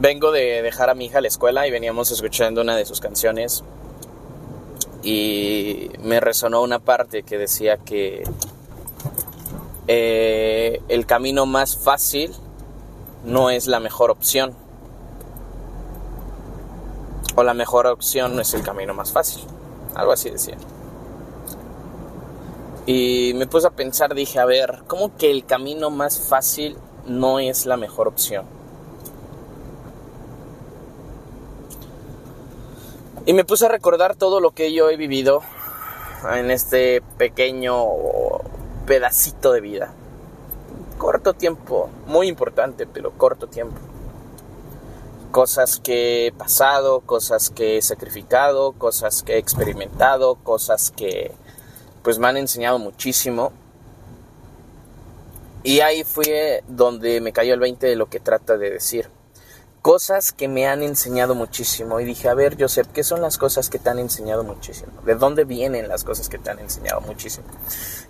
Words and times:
vengo 0.00 0.32
de 0.32 0.62
dejar 0.62 0.88
a 0.88 0.94
mi 0.94 1.06
hija 1.06 1.18
a 1.18 1.20
la 1.20 1.28
escuela 1.28 1.66
y 1.66 1.70
veníamos 1.70 2.10
escuchando 2.10 2.62
una 2.62 2.74
de 2.74 2.86
sus 2.86 3.00
canciones 3.00 3.62
y 5.02 5.90
me 6.00 6.20
resonó 6.20 6.62
una 6.62 6.78
parte 6.78 7.22
que 7.22 7.36
decía 7.36 7.76
que 7.76 8.24
eh, 9.88 10.80
el 10.88 11.04
camino 11.04 11.44
más 11.44 11.76
fácil 11.76 12.34
no 13.24 13.50
es 13.50 13.66
la 13.66 13.78
mejor 13.78 14.10
opción. 14.10 14.54
O 17.36 17.42
la 17.42 17.54
mejor 17.54 17.86
opción 17.86 18.34
no 18.34 18.42
es 18.42 18.54
el 18.54 18.62
camino 18.62 18.94
más 18.94 19.12
fácil. 19.12 19.44
Algo 19.94 20.12
así 20.12 20.30
decía. 20.30 20.56
Y 22.86 23.32
me 23.34 23.46
puse 23.46 23.66
a 23.66 23.70
pensar, 23.70 24.14
dije, 24.14 24.38
a 24.38 24.46
ver, 24.46 24.82
¿cómo 24.86 25.16
que 25.16 25.30
el 25.30 25.44
camino 25.44 25.90
más 25.90 26.18
fácil 26.18 26.76
no 27.06 27.38
es 27.38 27.66
la 27.66 27.76
mejor 27.76 28.08
opción? 28.08 28.59
Y 33.26 33.34
me 33.34 33.44
puse 33.44 33.66
a 33.66 33.68
recordar 33.68 34.16
todo 34.16 34.40
lo 34.40 34.52
que 34.52 34.72
yo 34.72 34.88
he 34.88 34.96
vivido 34.96 35.42
en 36.32 36.50
este 36.50 37.02
pequeño 37.18 37.84
pedacito 38.86 39.52
de 39.52 39.60
vida. 39.60 39.92
Corto 40.96 41.34
tiempo, 41.34 41.90
muy 42.06 42.28
importante, 42.28 42.86
pero 42.86 43.12
corto 43.12 43.46
tiempo. 43.46 43.76
Cosas 45.32 45.78
que 45.80 46.26
he 46.26 46.32
pasado, 46.32 47.00
cosas 47.00 47.50
que 47.50 47.76
he 47.76 47.82
sacrificado, 47.82 48.72
cosas 48.72 49.22
que 49.22 49.34
he 49.34 49.38
experimentado, 49.38 50.36
cosas 50.36 50.90
que 50.90 51.32
pues 52.02 52.18
me 52.18 52.26
han 52.26 52.38
enseñado 52.38 52.78
muchísimo. 52.78 53.52
Y 55.62 55.80
ahí 55.80 56.04
fue 56.04 56.64
donde 56.68 57.20
me 57.20 57.34
cayó 57.34 57.52
el 57.52 57.60
20 57.60 57.86
de 57.86 57.96
lo 57.96 58.08
que 58.08 58.18
trata 58.18 58.56
de 58.56 58.70
decir. 58.70 59.10
Cosas 59.82 60.32
que 60.32 60.46
me 60.46 60.66
han 60.66 60.82
enseñado 60.82 61.34
muchísimo. 61.34 62.00
Y 62.00 62.04
dije, 62.04 62.28
a 62.28 62.34
ver, 62.34 62.56
Joseph, 62.60 62.88
¿qué 62.92 63.02
son 63.02 63.22
las 63.22 63.38
cosas 63.38 63.70
que 63.70 63.78
te 63.78 63.88
han 63.88 63.98
enseñado 63.98 64.44
muchísimo? 64.44 64.92
¿De 65.06 65.14
dónde 65.14 65.44
vienen 65.44 65.88
las 65.88 66.04
cosas 66.04 66.28
que 66.28 66.36
te 66.36 66.50
han 66.50 66.58
enseñado 66.58 67.00
muchísimo? 67.00 67.46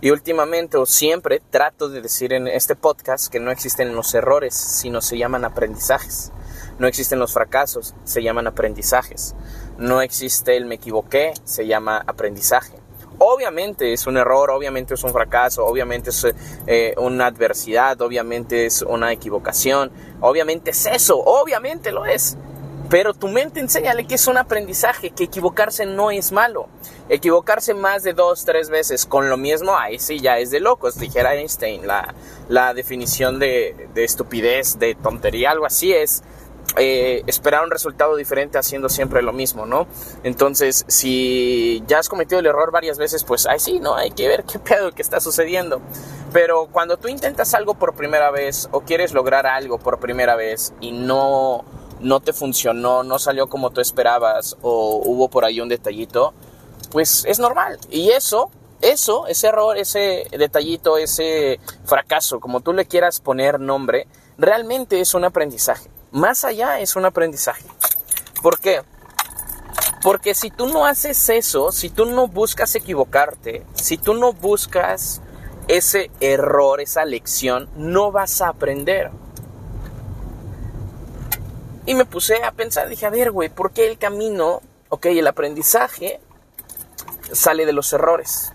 Y 0.01 0.11
últimamente 0.11 0.79
o 0.79 0.87
siempre 0.87 1.41
trato 1.51 1.89
de 1.89 2.03
decir 2.03 2.33
en 2.33 2.49
este 2.49 2.75
podcast 2.75 3.31
que 3.31 3.39
no 3.39 3.53
existen 3.53 3.95
los 3.95 4.13
errores, 4.15 4.55
sino 4.55 5.01
se 5.01 5.17
llaman 5.17 5.45
aprendizajes. 5.45 6.33
No 6.81 6.89
existen 6.89 7.21
los 7.21 7.35
fracasos, 7.35 7.95
se 8.05 8.23
llaman 8.23 8.49
aprendizajes. 8.49 9.37
No 9.79 10.03
existe 10.03 10.57
el 10.57 10.65
me 10.65 10.75
equivoqué, 10.75 11.35
se 11.45 11.67
llama 11.67 12.03
aprendizaje. 12.05 12.80
Obviamente 13.23 13.93
es 13.93 14.07
un 14.07 14.17
error, 14.17 14.51
obviamente 14.51 14.95
es 14.95 15.05
un 15.05 15.13
fracaso, 15.13 15.67
obviamente 15.67 16.09
es 16.09 16.27
eh, 16.67 16.95
una 16.97 17.27
adversidad, 17.27 18.01
obviamente 18.01 18.65
es 18.65 18.81
una 18.81 19.13
equivocación, 19.13 19.93
obviamente 20.23 20.71
es 20.71 20.87
eso, 20.87 21.19
obviamente 21.19 21.93
lo 21.93 22.07
es. 22.07 22.39
Pero 22.89 23.13
tu 23.13 23.29
mente 23.29 23.61
enséñale 23.61 24.07
que 24.07 24.15
es 24.15 24.27
un 24.27 24.39
aprendizaje, 24.39 25.11
que 25.11 25.25
equivocarse 25.25 25.85
no 25.85 26.11
es 26.11 26.33
malo. 26.33 26.69
Equivocarse 27.11 27.75
más 27.75 28.05
de 28.05 28.15
dos, 28.15 28.47
tres 28.47 28.71
veces 28.71 29.05
con 29.05 29.29
lo 29.29 29.37
mismo, 29.37 29.77
ahí 29.77 29.99
sí 29.99 30.19
ya 30.19 30.39
es 30.39 30.51
de 30.51 30.61
locos, 30.61 30.99
dijera 30.99 31.35
Einstein. 31.35 31.87
La, 31.87 32.15
la 32.49 32.73
definición 32.73 33.39
de, 33.39 33.91
de 33.93 34.03
estupidez, 34.03 34.79
de 34.79 34.95
tontería, 34.95 35.51
algo 35.51 35.67
así 35.67 35.93
es 35.93 36.23
eh, 36.77 37.23
esperar 37.27 37.65
un 37.65 37.71
resultado 37.71 38.17
diferente 38.17 38.59
haciendo 38.59 38.89
siempre 38.89 39.23
lo 39.23 39.33
mismo, 39.33 39.67
¿no? 39.67 39.87
Entonces, 40.23 40.85
si 40.89 41.83
ya 41.87 41.99
has 41.99 42.09
cometido 42.09 42.39
el 42.39 42.47
error 42.47 42.71
varias 42.71 42.99
veces, 42.99 43.25
pues 43.25 43.47
ahí 43.47 43.59
sí, 43.59 43.81
¿no? 43.81 43.95
Hay 43.95 44.11
que 44.13 44.29
ver 44.29 44.45
qué 44.45 44.59
pedo 44.59 44.93
que 44.93 45.03
está 45.03 45.21
sucediendo. 45.21 45.81
Pero 46.33 46.69
cuando 46.71 46.97
tú 46.97 47.09
intentas 47.09 47.55
algo 47.55 47.75
por 47.75 47.95
primera 47.95 48.31
vez 48.31 48.69
o 48.71 48.83
quieres 48.83 49.13
lograr 49.13 49.47
algo 49.47 49.79
por 49.79 49.99
primera 49.99 50.37
vez 50.37 50.73
y 50.81 50.93
no, 50.93 51.65
no 51.99 52.21
te 52.21 52.33
funcionó, 52.33 53.03
no 53.03 53.19
salió 53.19 53.49
como 53.49 53.71
tú 53.71 53.81
esperabas 53.81 54.57
o 54.63 55.03
hubo 55.05 55.29
por 55.29 55.45
ahí 55.45 55.61
un 55.61 55.69
detallito, 55.69 56.35
pues 56.93 57.25
es 57.27 57.41
normal. 57.41 57.79
Y 57.91 58.11
eso 58.11 58.51
eso, 58.81 59.27
ese 59.27 59.49
error, 59.49 59.77
ese 59.77 60.27
detallito, 60.31 60.97
ese 60.97 61.61
fracaso, 61.85 62.41
como 62.41 62.61
tú 62.61 62.73
le 62.73 62.87
quieras 62.87 63.21
poner 63.21 63.61
nombre, 63.61 64.07
realmente 64.39 65.01
es 65.01 65.13
un 65.13 65.25
aprendizaje 65.25 65.91
más 66.11 66.45
allá 66.45 66.81
es 66.81 66.97
un 66.97 67.05
aprendizaje. 67.05 67.65
¿Por 68.43 68.59
qué? 68.59 68.83
Porque 70.03 70.35
si 70.35 70.51
tú 70.51 70.67
no 70.67 70.87
haces 70.87 71.29
eso, 71.29 71.73
si 71.73 71.91
tú 71.91 72.07
no 72.07 72.27
buscas 72.27 72.75
equivocarte, 72.75 73.65
si 73.75 73.99
tú 73.99 74.15
no 74.15 74.33
buscas 74.33 75.21
ese 75.69 76.11
error, 76.21 76.81
esa 76.81 77.05
lección, 77.05 77.69
no 77.77 78.11
vas 78.11 78.41
a 78.41 78.49
aprender. 78.49 79.11
Y 81.87 81.95
me 81.95 82.05
puse 82.05 82.43
a 82.43 82.53
pensar, 82.53 82.89
dije, 82.89 83.07
a 83.07 83.11
ver, 83.11 83.31
güey, 83.31 83.49
¿por 83.49 83.73
qué 83.73 83.87
el 83.89 83.99
camino, 83.99 84.63
ok, 84.89 85.07
el 85.07 85.27
aprendizaje 85.27 86.21
sale 87.33 87.67
de 87.67 87.73
los 87.73 87.93
errores? 87.93 88.53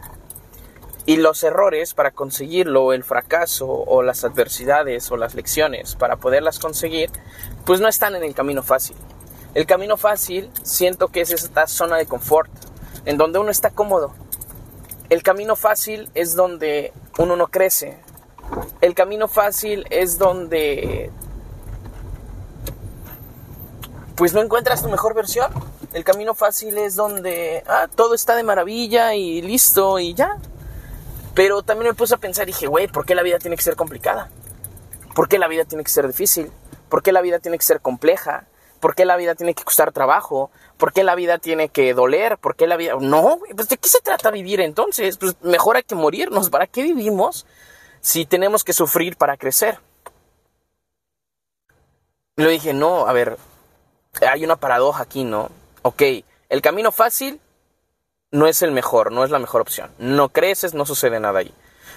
Y 1.05 1.17
los 1.17 1.43
errores 1.43 1.93
para 1.93 2.11
conseguirlo, 2.11 2.91
el 2.91 3.03
fracaso 3.03 3.67
o 3.67 4.01
las 4.01 4.23
adversidades 4.23 5.11
o 5.11 5.17
las 5.17 5.35
lecciones 5.35 5.95
para 5.95 6.17
poderlas 6.17 6.57
conseguir, 6.57 7.11
pues 7.63 7.79
no 7.79 7.87
están 7.87 8.15
en 8.15 8.23
el 8.23 8.33
camino 8.33 8.63
fácil. 8.63 8.95
El 9.53 9.65
camino 9.65 9.97
fácil 9.97 10.49
siento 10.63 11.09
que 11.09 11.21
es 11.21 11.31
esta 11.31 11.67
zona 11.67 11.97
de 11.97 12.07
confort, 12.07 12.49
en 13.05 13.17
donde 13.17 13.39
uno 13.39 13.51
está 13.51 13.69
cómodo. 13.69 14.13
El 15.09 15.21
camino 15.21 15.55
fácil 15.55 16.09
es 16.15 16.35
donde 16.35 16.91
uno 17.19 17.35
no 17.35 17.47
crece. 17.47 17.99
El 18.81 18.95
camino 18.95 19.27
fácil 19.27 19.85
es 19.91 20.17
donde 20.17 21.11
pues 24.15 24.33
no 24.33 24.41
encuentras 24.41 24.81
tu 24.81 24.89
mejor 24.89 25.13
versión. 25.13 25.51
El 25.93 26.03
camino 26.03 26.33
fácil 26.33 26.77
es 26.77 26.95
donde 26.95 27.63
ah, 27.67 27.87
todo 27.93 28.15
está 28.15 28.35
de 28.35 28.43
maravilla 28.43 29.13
y 29.13 29.41
listo 29.41 29.99
y 29.99 30.13
ya. 30.13 30.37
Pero 31.35 31.61
también 31.63 31.89
me 31.89 31.93
puse 31.93 32.15
a 32.15 32.17
pensar 32.17 32.47
y 32.47 32.53
dije, 32.53 32.65
güey, 32.65 32.87
¿por 32.87 33.05
qué 33.05 33.13
la 33.13 33.21
vida 33.21 33.37
tiene 33.39 33.57
que 33.57 33.61
ser 33.61 33.75
complicada? 33.75 34.29
¿Por 35.13 35.27
qué 35.27 35.37
la 35.37 35.47
vida 35.47 35.65
tiene 35.65 35.83
que 35.83 35.91
ser 35.91 36.07
difícil? 36.07 36.49
¿Por 36.89 37.03
qué 37.03 37.11
la 37.11 37.21
vida 37.21 37.39
tiene 37.39 37.57
que 37.57 37.65
ser 37.65 37.81
compleja? 37.81 38.47
¿Por 38.79 38.95
qué 38.95 39.03
la 39.03 39.17
vida 39.17 39.35
tiene 39.35 39.53
que 39.53 39.63
costar 39.63 39.91
trabajo? 39.91 40.49
¿Por 40.77 40.93
qué 40.93 41.03
la 41.03 41.13
vida 41.13 41.37
tiene 41.37 41.67
que 41.69 41.93
doler? 41.93 42.37
¿Por 42.37 42.55
qué 42.55 42.67
la 42.67 42.77
vida... 42.77 42.93
No, 43.01 43.39
pues 43.53 43.67
¿de 43.67 43.77
qué 43.77 43.89
se 43.89 43.99
trata 43.99 44.31
vivir 44.31 44.61
entonces? 44.61 45.17
Pues 45.17 45.35
mejor 45.41 45.75
hay 45.75 45.83
que 45.83 45.95
morirnos. 45.95 46.49
¿Para 46.49 46.67
qué 46.67 46.83
vivimos 46.83 47.45
si 47.99 48.25
tenemos 48.25 48.63
que 48.63 48.71
sufrir 48.71 49.17
para 49.17 49.35
crecer? 49.35 49.79
Y 52.37 52.43
lo 52.43 52.49
dije, 52.49 52.73
no, 52.73 53.07
a 53.07 53.13
ver, 53.13 53.37
hay 54.21 54.45
una 54.45 54.55
paradoja 54.55 55.03
aquí, 55.03 55.25
¿no? 55.25 55.49
Ok, 55.81 56.01
el 56.47 56.61
camino 56.61 56.91
fácil 56.93 57.41
no 58.35 58.47
es 58.47 58.61
el 58.61 58.71
mejor, 58.71 59.13
no 59.13 59.23
es 59.23 59.31
la 59.31 59.39
mejor 59.39 59.61
opción. 59.61 59.89
No 59.97 60.27
creces, 60.27 60.73
no 60.73 60.85
sucede 60.85 61.21
nada 61.21 61.39
ahí. 61.39 61.53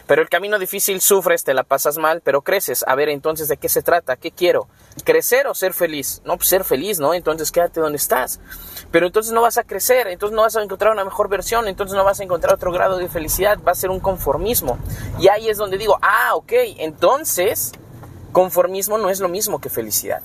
Pero 0.06 0.22
el 0.22 0.28
camino 0.28 0.58
difícil 0.60 1.00
sufres, 1.00 1.42
te 1.42 1.52
la 1.52 1.64
pasas 1.64 1.98
mal, 1.98 2.22
pero 2.22 2.42
creces. 2.42 2.84
A 2.86 2.94
ver, 2.94 3.08
entonces, 3.08 3.48
¿de 3.48 3.56
qué 3.56 3.68
se 3.68 3.82
trata? 3.82 4.16
¿Qué 4.16 4.30
quiero? 4.30 4.68
¿Crecer 5.04 5.48
o 5.48 5.54
ser 5.54 5.74
feliz? 5.74 6.22
No, 6.24 6.36
pues 6.36 6.48
ser 6.48 6.62
feliz, 6.62 7.00
¿no? 7.00 7.12
Entonces 7.12 7.50
quédate 7.50 7.80
donde 7.80 7.96
estás. 7.96 8.38
Pero 8.92 9.06
entonces 9.06 9.32
no 9.32 9.42
vas 9.42 9.58
a 9.58 9.64
crecer, 9.64 10.06
entonces 10.06 10.34
no 10.34 10.42
vas 10.42 10.56
a 10.56 10.62
encontrar 10.62 10.92
una 10.92 11.04
mejor 11.04 11.28
versión, 11.28 11.66
entonces 11.66 11.96
no 11.96 12.04
vas 12.04 12.20
a 12.20 12.24
encontrar 12.24 12.54
otro 12.54 12.70
grado 12.70 12.98
de 12.98 13.08
felicidad, 13.08 13.58
va 13.66 13.72
a 13.72 13.74
ser 13.74 13.90
un 13.90 13.98
conformismo. 13.98 14.78
Y 15.18 15.28
ahí 15.28 15.48
es 15.48 15.58
donde 15.58 15.76
digo, 15.76 15.98
ah, 16.02 16.36
ok, 16.36 16.52
entonces 16.78 17.72
conformismo 18.30 18.96
no 18.96 19.10
es 19.10 19.18
lo 19.18 19.28
mismo 19.28 19.60
que 19.60 19.70
felicidad. 19.70 20.22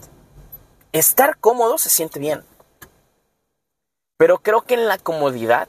Estar 0.92 1.40
cómodo 1.40 1.80
se 1.80 1.90
siente 1.90 2.20
bien. 2.20 2.44
Pero 4.16 4.38
creo 4.38 4.62
que 4.62 4.76
en 4.76 4.88
la 4.88 5.00
comodidad 5.00 5.68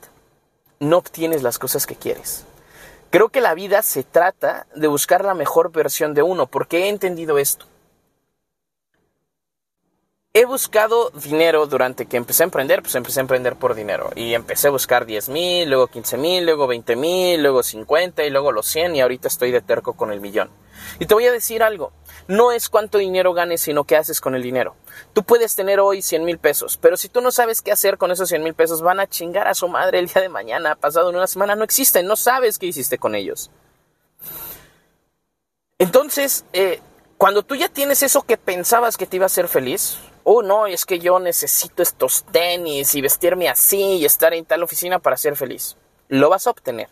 no 0.81 0.99
obtienes 0.99 1.43
las 1.43 1.59
cosas 1.59 1.87
que 1.87 1.97
quieres. 1.97 2.45
Creo 3.11 3.29
que 3.29 3.41
la 3.41 3.55
vida 3.55 3.83
se 3.83 4.03
trata 4.03 4.67
de 4.75 4.89
buscar 4.89 5.25
la 5.25 5.35
mejor 5.35 5.71
versión 5.71 6.15
de 6.15 6.23
uno, 6.23 6.47
porque 6.47 6.85
he 6.85 6.89
entendido 6.89 7.39
esto. 7.39 7.67
He 10.37 10.47
buscado 10.47 11.11
dinero 11.11 11.65
durante 11.69 12.07
que 12.07 12.17
empecé 12.17 12.43
a 12.43 12.47
emprender, 12.47 12.83
pues 12.83 12.97
empecé 12.97 13.21
a 13.21 13.23
emprender 13.23 13.55
por 13.55 13.77
dinero. 13.77 14.11
Y 14.17 14.35
empecé 14.35 14.67
a 14.67 14.73
buscar 14.73 15.07
10 15.07 15.29
mil, 15.29 15.69
luego 15.69 15.87
15 15.87 16.19
mil, 16.19 16.45
luego 16.45 16.67
20 16.67 16.97
mil, 16.97 17.41
luego 17.41 17.63
50 17.63 18.25
y 18.25 18.31
luego 18.31 18.51
los 18.51 18.67
100 18.67 18.97
y 18.97 19.01
ahorita 19.01 19.29
estoy 19.29 19.53
de 19.53 19.61
terco 19.61 19.93
con 19.93 20.11
el 20.11 20.21
millón. 20.21 20.51
Y 20.99 21.07
te 21.07 21.15
voy 21.15 21.25
a 21.27 21.31
decir 21.31 21.63
algo, 21.63 21.93
no 22.27 22.51
es 22.51 22.69
cuánto 22.69 22.99
dinero 22.99 23.33
ganes, 23.33 23.61
sino 23.61 23.85
qué 23.85 23.95
haces 23.95 24.21
con 24.21 24.35
el 24.35 24.43
dinero. 24.43 24.75
Tú 25.13 25.23
puedes 25.23 25.55
tener 25.55 25.79
hoy 25.79 26.03
100 26.03 26.25
mil 26.25 26.39
pesos, 26.39 26.79
pero 26.79 26.97
si 26.97 27.09
tú 27.09 27.21
no 27.21 27.31
sabes 27.31 27.63
qué 27.63 27.71
hacer 27.71 27.97
con 27.97 28.11
esos 28.11 28.29
100 28.29 28.43
mil 28.43 28.55
pesos, 28.55 28.83
van 28.83 28.99
a 28.99 29.07
chingar 29.07 29.47
a 29.47 29.55
su 29.55 29.69
madre 29.69 30.01
el 30.01 30.09
día 30.09 30.21
de 30.21 30.29
mañana, 30.29 30.75
pasado 30.75 31.11
en 31.11 31.17
una 31.17 31.29
semana, 31.29 31.55
no 31.55 31.63
existen, 31.63 32.07
no 32.09 32.17
sabes 32.17 32.59
qué 32.59 32.67
hiciste 32.67 32.99
con 32.99 33.15
ellos. 33.15 33.53
Entonces, 35.79 36.45
eh, 36.53 36.81
cuando 37.19 37.45
tú 37.45 37.55
ya 37.55 37.69
tienes 37.69 38.03
eso 38.03 38.23
que 38.23 38.37
pensabas 38.37 38.97
que 38.97 39.07
te 39.07 39.15
iba 39.15 39.27
a 39.27 39.27
hacer 39.27 39.47
feliz, 39.47 39.97
oh 40.25 40.43
no, 40.43 40.67
es 40.67 40.85
que 40.85 40.99
yo 40.99 41.19
necesito 41.21 41.83
estos 41.83 42.25
tenis 42.25 42.95
y 42.95 43.01
vestirme 43.01 43.49
así 43.49 43.99
y 43.99 44.05
estar 44.05 44.35
en 44.35 44.45
tal 44.45 44.63
oficina 44.63 44.99
para 44.99 45.17
ser 45.17 45.37
feliz, 45.37 45.77
lo 46.09 46.29
vas 46.29 46.47
a 46.47 46.51
obtener, 46.51 46.89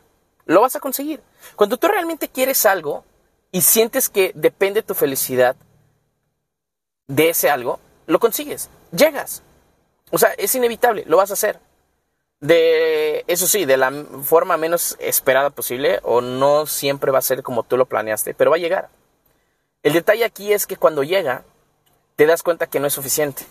lo 0.46 0.60
vas 0.60 0.76
a 0.76 0.80
conseguir. 0.80 1.20
Cuando 1.56 1.76
tú 1.76 1.88
realmente 1.88 2.28
quieres 2.28 2.64
algo, 2.66 3.04
y 3.52 3.60
sientes 3.60 4.08
que 4.08 4.32
depende 4.34 4.82
tu 4.82 4.94
felicidad 4.94 5.54
de 7.06 7.28
ese 7.28 7.50
algo, 7.50 7.78
lo 8.06 8.18
consigues, 8.18 8.70
llegas. 8.90 9.42
O 10.10 10.18
sea, 10.18 10.30
es 10.38 10.54
inevitable, 10.54 11.04
lo 11.06 11.18
vas 11.18 11.30
a 11.30 11.34
hacer. 11.34 11.60
De, 12.40 13.24
eso 13.28 13.46
sí, 13.46 13.66
de 13.66 13.76
la 13.76 13.92
forma 14.24 14.56
menos 14.56 14.96
esperada 14.98 15.50
posible, 15.50 16.00
o 16.02 16.22
no 16.22 16.66
siempre 16.66 17.12
va 17.12 17.18
a 17.18 17.22
ser 17.22 17.42
como 17.42 17.62
tú 17.62 17.76
lo 17.76 17.86
planeaste, 17.86 18.34
pero 18.34 18.50
va 18.50 18.56
a 18.56 18.60
llegar. 18.60 18.88
El 19.82 19.92
detalle 19.92 20.24
aquí 20.24 20.52
es 20.52 20.66
que 20.66 20.76
cuando 20.76 21.02
llega, 21.02 21.44
te 22.22 22.26
das 22.26 22.44
cuenta 22.44 22.68
que 22.68 22.78
no 22.78 22.86
es 22.86 22.92
suficiente. 22.92 23.44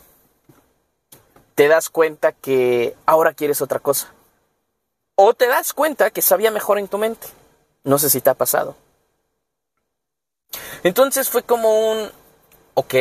Te 1.56 1.68
das 1.68 1.89
cuenta 1.89 2.31
que 2.31 2.95
ahora 3.06 3.33
quieres 3.33 3.62
otra 3.62 3.79
cosa. 3.79 4.13
O 5.15 5.33
te 5.33 5.47
das 5.47 5.73
cuenta 5.73 6.09
que 6.09 6.21
sabía 6.21 6.51
mejor 6.51 6.79
en 6.79 6.88
tu 6.88 6.97
mente. 6.97 7.27
No 7.83 8.00
sé 8.00 8.09
si 8.09 8.21
te 8.21 8.29
ha 8.29 8.33
pasado. 8.33 8.77
Entonces 10.83 11.29
fue 11.29 11.44
como 11.44 11.91
un, 11.91 12.12
ok, 12.75 12.95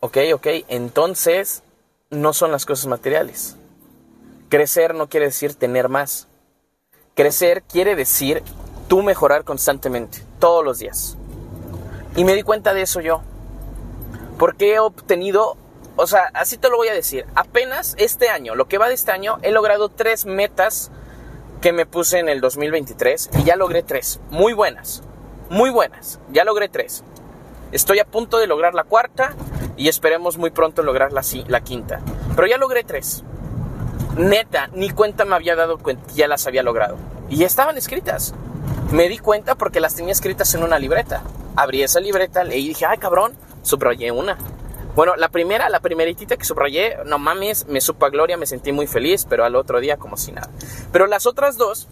ok, 0.00 0.18
ok, 0.34 0.46
entonces 0.68 1.62
no 2.10 2.34
son 2.34 2.52
las 2.52 2.66
cosas 2.66 2.86
materiales. 2.86 3.56
Crecer 4.50 4.94
no 4.94 5.08
quiere 5.08 5.24
decir 5.24 5.54
tener 5.54 5.88
más. 5.88 6.28
Crecer 7.14 7.62
quiere 7.62 7.96
decir 7.96 8.42
tú 8.88 9.00
mejorar 9.00 9.44
constantemente, 9.44 10.22
todos 10.38 10.62
los 10.62 10.80
días. 10.80 11.16
Y 12.14 12.24
me 12.24 12.34
di 12.34 12.42
cuenta 12.42 12.74
de 12.74 12.82
eso 12.82 13.00
yo. 13.00 13.22
Porque 14.42 14.74
he 14.74 14.80
obtenido, 14.80 15.56
o 15.94 16.04
sea, 16.08 16.28
así 16.34 16.56
te 16.56 16.68
lo 16.68 16.76
voy 16.76 16.88
a 16.88 16.92
decir, 16.92 17.26
apenas 17.36 17.94
este 17.96 18.28
año, 18.28 18.56
lo 18.56 18.66
que 18.66 18.76
va 18.76 18.88
de 18.88 18.94
este 18.94 19.12
año, 19.12 19.38
he 19.42 19.52
logrado 19.52 19.88
tres 19.88 20.26
metas 20.26 20.90
que 21.60 21.72
me 21.72 21.86
puse 21.86 22.18
en 22.18 22.28
el 22.28 22.40
2023 22.40 23.30
y 23.38 23.44
ya 23.44 23.54
logré 23.54 23.84
tres, 23.84 24.18
muy 24.30 24.52
buenas, 24.52 25.04
muy 25.48 25.70
buenas, 25.70 26.18
ya 26.32 26.42
logré 26.42 26.68
tres. 26.68 27.04
Estoy 27.70 28.00
a 28.00 28.04
punto 28.04 28.38
de 28.38 28.48
lograr 28.48 28.74
la 28.74 28.82
cuarta 28.82 29.36
y 29.76 29.86
esperemos 29.86 30.38
muy 30.38 30.50
pronto 30.50 30.82
lograr 30.82 31.12
la, 31.12 31.22
la 31.46 31.60
quinta. 31.60 32.00
Pero 32.34 32.48
ya 32.48 32.58
logré 32.58 32.82
tres. 32.82 33.22
Neta, 34.16 34.70
ni 34.72 34.90
cuenta 34.90 35.24
me 35.24 35.36
había 35.36 35.54
dado 35.54 35.78
cuenta, 35.78 36.12
ya 36.14 36.26
las 36.26 36.48
había 36.48 36.64
logrado. 36.64 36.96
Y 37.30 37.44
estaban 37.44 37.78
escritas. 37.78 38.34
Me 38.90 39.08
di 39.08 39.18
cuenta 39.18 39.54
porque 39.54 39.78
las 39.78 39.94
tenía 39.94 40.10
escritas 40.10 40.52
en 40.56 40.64
una 40.64 40.80
libreta. 40.80 41.22
Abrí 41.54 41.84
esa 41.84 42.00
libreta, 42.00 42.42
leí 42.42 42.64
y 42.64 42.68
dije, 42.70 42.86
ay 42.86 42.98
cabrón, 42.98 43.34
subrayé 43.62 44.10
una. 44.10 44.36
Bueno, 44.94 45.16
la 45.16 45.30
primera, 45.30 45.70
la 45.70 45.80
primeritita 45.80 46.36
que 46.36 46.44
subrayé, 46.44 46.98
no 47.06 47.18
mames, 47.18 47.66
me 47.66 47.80
supo 47.80 48.04
a 48.04 48.10
gloria, 48.10 48.36
me 48.36 48.44
sentí 48.44 48.72
muy 48.72 48.86
feliz, 48.86 49.26
pero 49.28 49.44
al 49.44 49.56
otro 49.56 49.80
día 49.80 49.96
como 49.96 50.18
si 50.18 50.32
nada. 50.32 50.50
Pero 50.92 51.06
las 51.06 51.26
otras 51.26 51.56
dos, 51.56 51.88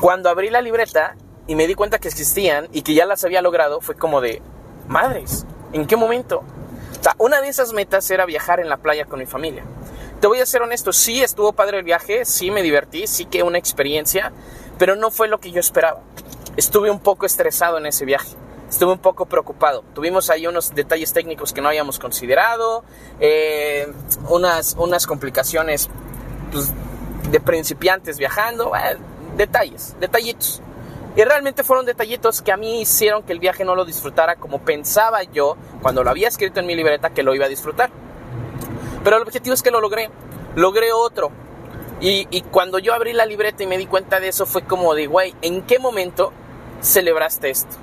cuando 0.00 0.30
abrí 0.30 0.48
la 0.48 0.62
libreta 0.62 1.16
y 1.46 1.56
me 1.56 1.66
di 1.66 1.74
cuenta 1.74 1.98
que 1.98 2.08
existían 2.08 2.68
y 2.72 2.80
que 2.80 2.94
ya 2.94 3.04
las 3.04 3.24
había 3.24 3.42
logrado, 3.42 3.82
fue 3.82 3.94
como 3.94 4.22
de, 4.22 4.40
madres, 4.88 5.44
¿en 5.72 5.86
qué 5.86 5.96
momento? 5.96 6.42
Una 7.18 7.42
de 7.42 7.48
esas 7.48 7.74
metas 7.74 8.10
era 8.10 8.24
viajar 8.24 8.60
en 8.60 8.70
la 8.70 8.78
playa 8.78 9.04
con 9.04 9.18
mi 9.18 9.26
familia. 9.26 9.64
Te 10.20 10.26
voy 10.26 10.40
a 10.40 10.46
ser 10.46 10.62
honesto, 10.62 10.92
sí 10.92 11.22
estuvo 11.22 11.52
padre 11.52 11.78
el 11.78 11.84
viaje, 11.84 12.24
sí 12.24 12.50
me 12.50 12.62
divertí, 12.62 13.06
sí 13.06 13.26
que 13.26 13.42
una 13.42 13.58
experiencia, 13.58 14.32
pero 14.78 14.96
no 14.96 15.10
fue 15.10 15.28
lo 15.28 15.38
que 15.40 15.50
yo 15.50 15.60
esperaba. 15.60 16.00
Estuve 16.56 16.90
un 16.90 17.00
poco 17.00 17.26
estresado 17.26 17.76
en 17.76 17.86
ese 17.86 18.06
viaje 18.06 18.36
estuve 18.70 18.92
un 18.92 18.98
poco 18.98 19.26
preocupado. 19.26 19.84
Tuvimos 19.94 20.30
ahí 20.30 20.46
unos 20.46 20.74
detalles 20.74 21.12
técnicos 21.12 21.52
que 21.52 21.60
no 21.60 21.68
habíamos 21.68 21.98
considerado, 21.98 22.84
eh, 23.18 23.92
unas, 24.28 24.76
unas 24.78 25.06
complicaciones 25.06 25.90
pues, 26.52 26.72
de 27.30 27.40
principiantes 27.40 28.16
viajando, 28.16 28.72
eh, 28.76 28.96
detalles, 29.36 29.96
detallitos. 30.00 30.62
Y 31.16 31.24
realmente 31.24 31.64
fueron 31.64 31.84
detallitos 31.84 32.40
que 32.40 32.52
a 32.52 32.56
mí 32.56 32.80
hicieron 32.80 33.24
que 33.24 33.32
el 33.32 33.40
viaje 33.40 33.64
no 33.64 33.74
lo 33.74 33.84
disfrutara 33.84 34.36
como 34.36 34.60
pensaba 34.60 35.24
yo 35.24 35.56
cuando 35.82 36.04
lo 36.04 36.10
había 36.10 36.28
escrito 36.28 36.60
en 36.60 36.66
mi 36.66 36.76
libreta 36.76 37.10
que 37.10 37.24
lo 37.24 37.34
iba 37.34 37.46
a 37.46 37.48
disfrutar. 37.48 37.90
Pero 39.02 39.16
el 39.16 39.22
objetivo 39.22 39.54
es 39.54 39.62
que 39.62 39.72
lo 39.72 39.80
logré. 39.80 40.10
Logré 40.54 40.92
otro. 40.92 41.32
Y, 42.00 42.28
y 42.30 42.42
cuando 42.42 42.78
yo 42.78 42.94
abrí 42.94 43.12
la 43.12 43.26
libreta 43.26 43.64
y 43.64 43.66
me 43.66 43.76
di 43.76 43.86
cuenta 43.86 44.20
de 44.20 44.28
eso 44.28 44.46
fue 44.46 44.62
como 44.62 44.94
de, 44.94 45.08
güey, 45.08 45.34
¿en 45.42 45.62
qué 45.62 45.80
momento 45.80 46.32
celebraste 46.80 47.50
esto? 47.50 47.76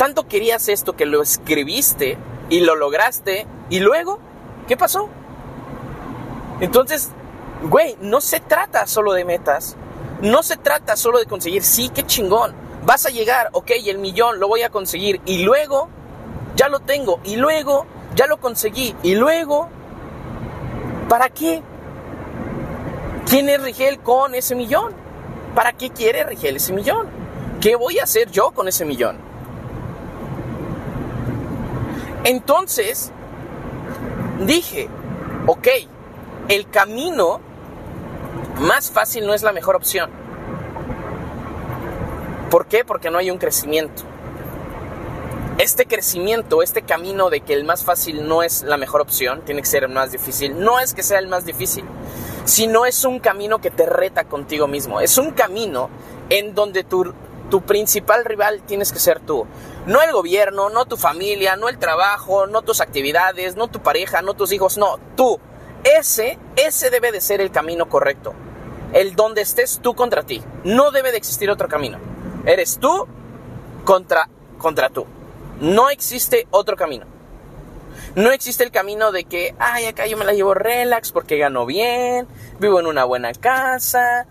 Tanto 0.00 0.26
querías 0.26 0.66
esto 0.70 0.96
que 0.96 1.04
lo 1.04 1.20
escribiste 1.20 2.16
y 2.48 2.60
lo 2.60 2.74
lograste 2.74 3.46
y 3.68 3.80
luego, 3.80 4.18
¿qué 4.66 4.74
pasó? 4.74 5.10
Entonces, 6.62 7.10
güey, 7.68 7.98
no 8.00 8.22
se 8.22 8.40
trata 8.40 8.86
solo 8.86 9.12
de 9.12 9.26
metas, 9.26 9.76
no 10.22 10.42
se 10.42 10.56
trata 10.56 10.96
solo 10.96 11.18
de 11.18 11.26
conseguir, 11.26 11.62
sí, 11.62 11.90
qué 11.90 12.02
chingón, 12.06 12.54
vas 12.86 13.04
a 13.04 13.10
llegar, 13.10 13.50
ok, 13.52 13.72
el 13.88 13.98
millón 13.98 14.40
lo 14.40 14.48
voy 14.48 14.62
a 14.62 14.70
conseguir 14.70 15.20
y 15.26 15.42
luego, 15.44 15.90
ya 16.56 16.70
lo 16.70 16.80
tengo 16.80 17.20
y 17.22 17.36
luego, 17.36 17.84
ya 18.14 18.26
lo 18.26 18.40
conseguí 18.40 18.96
y 19.02 19.16
luego, 19.16 19.68
¿para 21.10 21.28
qué? 21.28 21.62
¿Quién 23.28 23.50
es 23.50 23.62
Rigel 23.62 23.98
con 23.98 24.34
ese 24.34 24.54
millón? 24.54 24.94
¿Para 25.54 25.74
qué 25.74 25.90
quiere 25.90 26.24
Rigel 26.24 26.56
ese 26.56 26.72
millón? 26.72 27.06
¿Qué 27.60 27.76
voy 27.76 27.98
a 27.98 28.04
hacer 28.04 28.30
yo 28.30 28.52
con 28.52 28.66
ese 28.66 28.86
millón? 28.86 29.29
Entonces, 32.24 33.12
dije, 34.46 34.88
ok, 35.46 35.68
el 36.48 36.68
camino 36.68 37.40
más 38.60 38.90
fácil 38.90 39.26
no 39.26 39.34
es 39.34 39.42
la 39.42 39.52
mejor 39.52 39.76
opción. 39.76 40.10
¿Por 42.50 42.66
qué? 42.66 42.84
Porque 42.84 43.10
no 43.10 43.18
hay 43.18 43.30
un 43.30 43.38
crecimiento. 43.38 44.02
Este 45.58 45.86
crecimiento, 45.86 46.62
este 46.62 46.82
camino 46.82 47.30
de 47.30 47.42
que 47.42 47.52
el 47.52 47.64
más 47.64 47.84
fácil 47.84 48.26
no 48.26 48.42
es 48.42 48.62
la 48.62 48.76
mejor 48.76 49.00
opción, 49.00 49.42
tiene 49.44 49.60
que 49.60 49.68
ser 49.68 49.84
el 49.84 49.90
más 49.90 50.10
difícil, 50.10 50.58
no 50.58 50.80
es 50.80 50.94
que 50.94 51.02
sea 51.02 51.18
el 51.18 51.28
más 51.28 51.44
difícil, 51.44 51.84
sino 52.44 52.86
es 52.86 53.04
un 53.04 53.20
camino 53.20 53.60
que 53.60 53.70
te 53.70 53.86
reta 53.86 54.24
contigo 54.24 54.66
mismo. 54.66 55.00
Es 55.00 55.18
un 55.18 55.32
camino 55.32 55.90
en 56.30 56.54
donde 56.54 56.82
tu, 56.82 57.14
tu 57.50 57.60
principal 57.62 58.24
rival 58.24 58.62
tienes 58.62 58.90
que 58.90 58.98
ser 58.98 59.20
tú. 59.20 59.46
No 59.86 60.02
el 60.02 60.12
gobierno, 60.12 60.68
no 60.68 60.84
tu 60.84 60.96
familia, 60.96 61.56
no 61.56 61.68
el 61.68 61.78
trabajo, 61.78 62.46
no 62.46 62.62
tus 62.62 62.80
actividades, 62.80 63.56
no 63.56 63.68
tu 63.68 63.80
pareja, 63.80 64.22
no 64.22 64.34
tus 64.34 64.52
hijos, 64.52 64.76
no, 64.76 64.98
tú. 65.16 65.40
Ese, 65.84 66.38
ese 66.56 66.90
debe 66.90 67.12
de 67.12 67.20
ser 67.20 67.40
el 67.40 67.50
camino 67.50 67.88
correcto. 67.88 68.34
El 68.92 69.16
donde 69.16 69.40
estés 69.40 69.80
tú 69.82 69.94
contra 69.94 70.22
ti. 70.22 70.42
No 70.64 70.90
debe 70.90 71.12
de 71.12 71.18
existir 71.18 71.50
otro 71.50 71.68
camino. 71.68 71.98
Eres 72.44 72.78
tú 72.78 73.06
contra, 73.84 74.28
contra 74.58 74.90
tú. 74.90 75.06
No 75.60 75.88
existe 75.90 76.46
otro 76.50 76.76
camino. 76.76 77.06
No 78.14 78.32
existe 78.32 78.64
el 78.64 78.70
camino 78.70 79.12
de 79.12 79.24
que, 79.24 79.54
ay, 79.58 79.86
acá 79.86 80.06
yo 80.06 80.16
me 80.16 80.24
la 80.24 80.32
llevo 80.32 80.54
relax 80.54 81.12
porque 81.12 81.38
gano 81.38 81.64
bien, 81.64 82.26
vivo 82.58 82.80
en 82.80 82.86
una 82.86 83.04
buena 83.04 83.32
casa, 83.32 84.26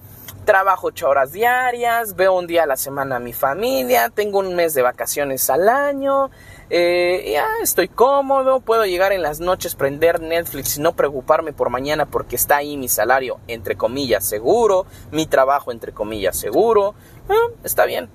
trabajo 0.50 0.88
ocho 0.88 1.08
horas 1.08 1.32
diarias, 1.32 2.16
veo 2.16 2.34
un 2.34 2.48
día 2.48 2.64
a 2.64 2.66
la 2.66 2.76
semana 2.76 3.18
a 3.18 3.20
mi 3.20 3.34
familia, 3.34 4.10
tengo 4.10 4.40
un 4.40 4.56
mes 4.56 4.74
de 4.74 4.82
vacaciones 4.82 5.48
al 5.52 5.70
año, 5.70 6.32
eh, 6.72 7.34
ya 7.34 7.46
estoy 7.62 7.88
cómodo, 7.88 8.60
puedo 8.60 8.84
llegar 8.84 9.12
en 9.12 9.22
las 9.22 9.40
noches, 9.40 9.76
prender 9.76 10.20
Netflix 10.20 10.78
y 10.78 10.82
no 10.82 10.96
preocuparme 10.96 11.54
por 11.54 11.70
mañana 11.70 12.08
porque 12.08 12.36
está 12.36 12.58
ahí 12.58 12.78
mi 12.78 12.88
salario, 12.88 13.38
entre 13.46 13.76
comillas, 13.76 14.26
seguro, 14.26 14.88
mi 15.12 15.28
trabajo, 15.28 15.72
entre 15.72 15.92
comillas, 15.92 16.36
seguro, 16.36 16.96
ah, 17.30 17.54
está 17.64 17.86
bien. 17.86 18.10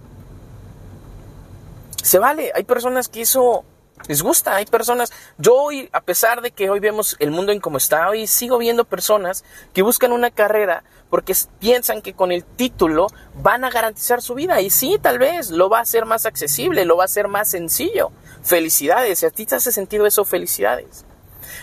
Se 2.02 2.18
vale, 2.18 2.50
hay 2.52 2.64
personas 2.64 3.08
que 3.08 3.20
eso 3.20 3.64
les 4.08 4.22
gusta, 4.22 4.56
hay 4.56 4.66
personas, 4.66 5.12
yo 5.38 5.54
hoy, 5.54 5.88
a 5.92 6.02
pesar 6.02 6.42
de 6.42 6.50
que 6.50 6.68
hoy 6.68 6.78
vemos 6.78 7.16
el 7.20 7.30
mundo 7.30 7.52
en 7.52 7.60
cómo 7.60 7.78
está, 7.78 8.08
hoy 8.10 8.26
sigo 8.26 8.58
viendo 8.58 8.84
personas 8.84 9.44
que 9.72 9.82
buscan 9.82 10.12
una 10.12 10.30
carrera 10.30 10.84
porque 11.08 11.34
piensan 11.58 12.02
que 12.02 12.12
con 12.12 12.30
el 12.30 12.44
título 12.44 13.06
van 13.36 13.64
a 13.64 13.70
garantizar 13.70 14.20
su 14.20 14.34
vida 14.34 14.60
y 14.60 14.68
sí, 14.68 14.98
tal 15.00 15.18
vez 15.18 15.50
lo 15.50 15.70
va 15.70 15.78
a 15.78 15.82
hacer 15.82 16.04
más 16.04 16.26
accesible, 16.26 16.84
lo 16.84 16.96
va 16.96 17.04
a 17.04 17.06
hacer 17.06 17.28
más 17.28 17.48
sencillo. 17.48 18.10
Felicidades, 18.42 19.20
si 19.20 19.26
a 19.26 19.30
ti 19.30 19.46
te 19.46 19.54
hace 19.54 19.72
sentido 19.72 20.06
eso, 20.06 20.24
felicidades. 20.24 21.06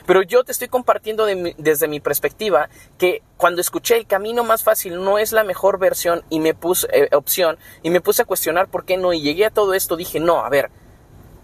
Pero 0.05 0.23
yo 0.23 0.43
te 0.43 0.51
estoy 0.51 0.67
compartiendo 0.67 1.25
desde 1.25 1.87
mi 1.87 1.99
perspectiva 1.99 2.69
que 2.97 3.21
cuando 3.37 3.61
escuché 3.61 3.97
el 3.97 4.07
camino 4.07 4.43
más 4.43 4.63
fácil 4.63 5.03
no 5.03 5.19
es 5.19 5.31
la 5.31 5.43
mejor 5.43 5.79
versión 5.79 6.23
y 6.29 6.39
me 6.39 6.53
puse 6.53 6.87
eh, 6.91 7.09
opción 7.15 7.57
y 7.83 7.89
me 7.89 8.01
puse 8.01 8.23
a 8.23 8.25
cuestionar 8.25 8.67
por 8.67 8.85
qué 8.85 8.97
no 8.97 9.13
y 9.13 9.21
llegué 9.21 9.45
a 9.45 9.51
todo 9.51 9.73
esto 9.73 9.95
dije 9.95 10.19
no 10.19 10.45
a 10.45 10.49
ver 10.49 10.71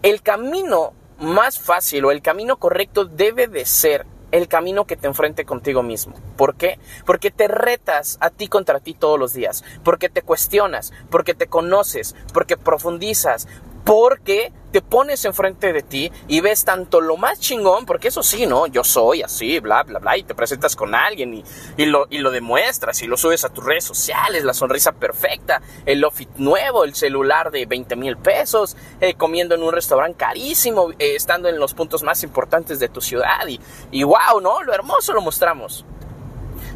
el 0.02 0.22
camino 0.22 0.92
más 1.18 1.58
fácil 1.58 2.04
o 2.04 2.10
el 2.10 2.22
camino 2.22 2.58
correcto 2.58 3.04
debe 3.04 3.48
de 3.48 3.66
ser 3.66 4.06
el 4.30 4.46
camino 4.46 4.86
que 4.86 4.96
te 4.96 5.06
enfrente 5.06 5.44
contigo 5.44 5.82
mismo. 5.82 6.14
¿Por 6.36 6.54
qué? 6.54 6.78
Porque 7.06 7.30
te 7.30 7.48
retas 7.48 8.18
a 8.20 8.30
ti 8.30 8.48
contra 8.48 8.80
ti 8.80 8.94
todos 8.94 9.18
los 9.18 9.32
días, 9.32 9.64
porque 9.84 10.08
te 10.08 10.22
cuestionas, 10.22 10.92
porque 11.10 11.34
te 11.34 11.46
conoces, 11.46 12.14
porque 12.32 12.56
profundizas, 12.56 13.48
porque 13.84 14.52
te 14.72 14.82
pones 14.82 15.24
enfrente 15.24 15.72
de 15.72 15.82
ti 15.82 16.12
y 16.26 16.40
ves 16.40 16.64
tanto 16.64 17.00
lo 17.00 17.16
más 17.16 17.40
chingón, 17.40 17.86
porque 17.86 18.08
eso 18.08 18.22
sí, 18.22 18.46
¿no? 18.46 18.66
Yo 18.66 18.84
soy 18.84 19.22
así, 19.22 19.60
bla, 19.60 19.82
bla, 19.82 19.98
bla, 19.98 20.16
y 20.18 20.22
te 20.22 20.34
presentas 20.34 20.76
con 20.76 20.94
alguien 20.94 21.42
y, 21.76 21.86
lo, 21.86 22.06
y 22.10 22.18
lo 22.18 22.30
demuestras 22.30 23.02
y 23.02 23.06
lo 23.06 23.16
subes 23.16 23.44
a 23.44 23.48
tus 23.48 23.64
redes 23.64 23.84
sociales, 23.84 24.44
la 24.44 24.52
sonrisa 24.52 24.92
perfecta, 24.92 25.62
el 25.86 26.04
outfit 26.04 26.28
nuevo, 26.36 26.84
el 26.84 26.94
celular 26.94 27.50
de 27.50 27.66
20 27.66 27.96
mil 27.96 28.16
pesos, 28.18 28.76
eh, 29.00 29.14
comiendo 29.14 29.54
en 29.54 29.62
un 29.62 29.72
restaurante 29.72 30.18
carísimo, 30.18 30.90
eh, 30.92 31.14
estando 31.16 31.48
en 31.48 31.58
los 31.58 31.74
puntos 31.74 32.02
más 32.02 32.22
importantes 32.22 32.78
de 32.78 32.88
tu 32.88 33.00
ciudad 33.00 33.46
y, 33.48 33.58
y 33.90 34.02
wow, 34.02 34.40
¿no? 34.42 34.62
Lo 34.62 34.74
hermoso 34.74 35.12
lo 35.12 35.22
mostramos. 35.22 35.84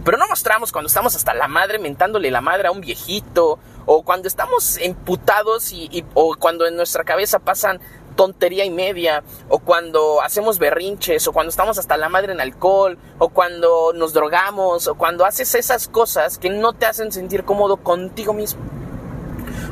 Pero 0.05 0.19
no 0.19 0.27
mostramos 0.27 0.73
cuando 0.73 0.89
estamos 0.89 1.15
hasta 1.15 1.33
la 1.33 1.47
madre 1.47 1.79
mentándole 1.79 2.31
la 2.31 2.41
madre 2.41 2.69
a 2.69 2.73
un 2.73 2.81
viejito, 2.81 3.59
o 3.87 4.03
cuando 4.03 4.29
estamos 4.29 4.77
emputados 4.79 5.73
y, 5.73 6.05
o 6.15 6.35
cuando 6.37 6.67
en 6.67 6.77
nuestra 6.77 7.05
cabeza 7.05 7.39
pasan 7.39 7.81
tontería 8.17 8.65
y 8.65 8.71
media, 8.71 9.23
o 9.49 9.61
cuando 9.61 10.21
hacemos 10.21 10.59
berrinches, 10.59 11.27
o 11.29 11.33
cuando 11.33 11.51
estamos 11.51 11.79
hasta 11.79 11.97
la 11.97 12.09
madre 12.09 12.33
en 12.33 12.41
alcohol, 12.41 12.99
o 13.19 13.29
cuando 13.29 13.93
nos 13.95 14.13
drogamos, 14.13 14.87
o 14.89 14.95
cuando 14.97 15.25
haces 15.25 15.55
esas 15.55 15.89
cosas 15.89 16.37
que 16.37 16.51
no 16.51 16.73
te 16.73 16.87
hacen 16.87 17.13
sentir 17.13 17.45
cómodo 17.45 17.79
contigo 17.79 18.33
mismo. 18.33 18.61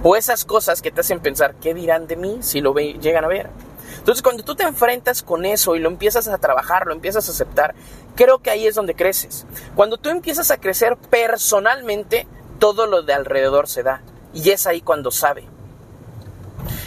O 0.03 0.17
esas 0.17 0.45
cosas 0.45 0.81
que 0.81 0.91
te 0.91 1.01
hacen 1.01 1.21
pensar, 1.21 1.57
¿qué 1.57 1.75
dirán 1.75 2.07
de 2.07 2.17
mí 2.17 2.39
si 2.41 2.61
lo 2.61 2.73
llegan 2.75 3.25
a 3.25 3.29
ver? 3.29 3.51
Entonces, 3.99 4.23
cuando 4.23 4.43
tú 4.43 4.55
te 4.55 4.65
enfrentas 4.65 5.23
con 5.23 5.45
eso 5.45 5.77
y 5.77 5.79
lo 5.79 5.89
empiezas 5.89 6.29
a 6.29 6.39
trabajar, 6.39 6.87
lo 6.87 6.93
empiezas 6.93 7.29
a 7.29 7.33
aceptar, 7.33 7.75
creo 8.15 8.39
que 8.39 8.51
ahí 8.51 8.67
es 8.67 8.75
donde 8.75 8.95
creces. 8.95 9.47
Cuando 9.75 9.99
tú 9.99 10.09
empiezas 10.09 10.51
a 10.51 10.59
crecer 10.59 10.97
personalmente, 10.97 12.27
todo 12.59 12.87
lo 12.87 13.03
de 13.03 13.13
alrededor 13.13 13.69
se 13.69 13.83
da. 13.83 14.03
Y 14.33 14.51
es 14.51 14.67
ahí 14.67 14.81
cuando 14.81 15.11
sabe. 15.11 15.45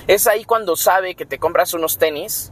Es 0.08 0.28
ahí 0.28 0.44
cuando 0.44 0.76
sabe 0.76 1.16
que 1.16 1.26
te 1.26 1.40
compras 1.40 1.74
unos 1.74 1.98
tenis, 1.98 2.52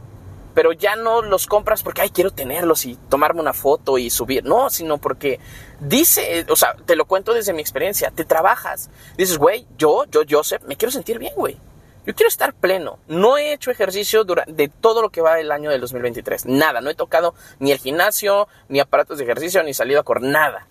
pero 0.54 0.72
ya 0.72 0.96
no 0.96 1.22
los 1.22 1.46
compras 1.46 1.82
porque, 1.82 2.02
ay, 2.02 2.10
quiero 2.10 2.30
tenerlos 2.30 2.84
y 2.84 2.96
tomarme 3.08 3.40
una 3.40 3.52
foto 3.52 3.98
y 3.98 4.10
subir. 4.10 4.44
No, 4.44 4.70
sino 4.70 4.98
porque 4.98 5.40
dice, 5.80 6.46
o 6.48 6.56
sea, 6.56 6.74
te 6.74 6.96
lo 6.96 7.06
cuento 7.06 7.32
desde 7.32 7.52
mi 7.52 7.62
experiencia, 7.62 8.10
te 8.10 8.24
trabajas. 8.24 8.90
Dices, 9.16 9.38
güey, 9.38 9.66
yo, 9.78 10.04
yo, 10.10 10.22
Joseph, 10.28 10.62
me 10.66 10.76
quiero 10.76 10.92
sentir 10.92 11.18
bien, 11.18 11.34
güey. 11.36 11.58
Yo 12.04 12.14
quiero 12.14 12.28
estar 12.28 12.52
pleno. 12.52 12.98
No 13.06 13.38
he 13.38 13.52
hecho 13.52 13.70
ejercicio 13.70 14.24
de 14.24 14.68
todo 14.68 15.02
lo 15.02 15.10
que 15.10 15.20
va 15.20 15.38
el 15.38 15.52
año 15.52 15.70
del 15.70 15.80
2023. 15.80 16.46
Nada. 16.46 16.80
No 16.80 16.90
he 16.90 16.94
tocado 16.94 17.34
ni 17.60 17.70
el 17.70 17.78
gimnasio, 17.78 18.48
ni 18.68 18.80
aparatos 18.80 19.18
de 19.18 19.24
ejercicio, 19.24 19.62
ni 19.62 19.72
salido 19.72 20.00
a 20.00 20.02
correr. 20.02 20.24
Nada. 20.24 20.66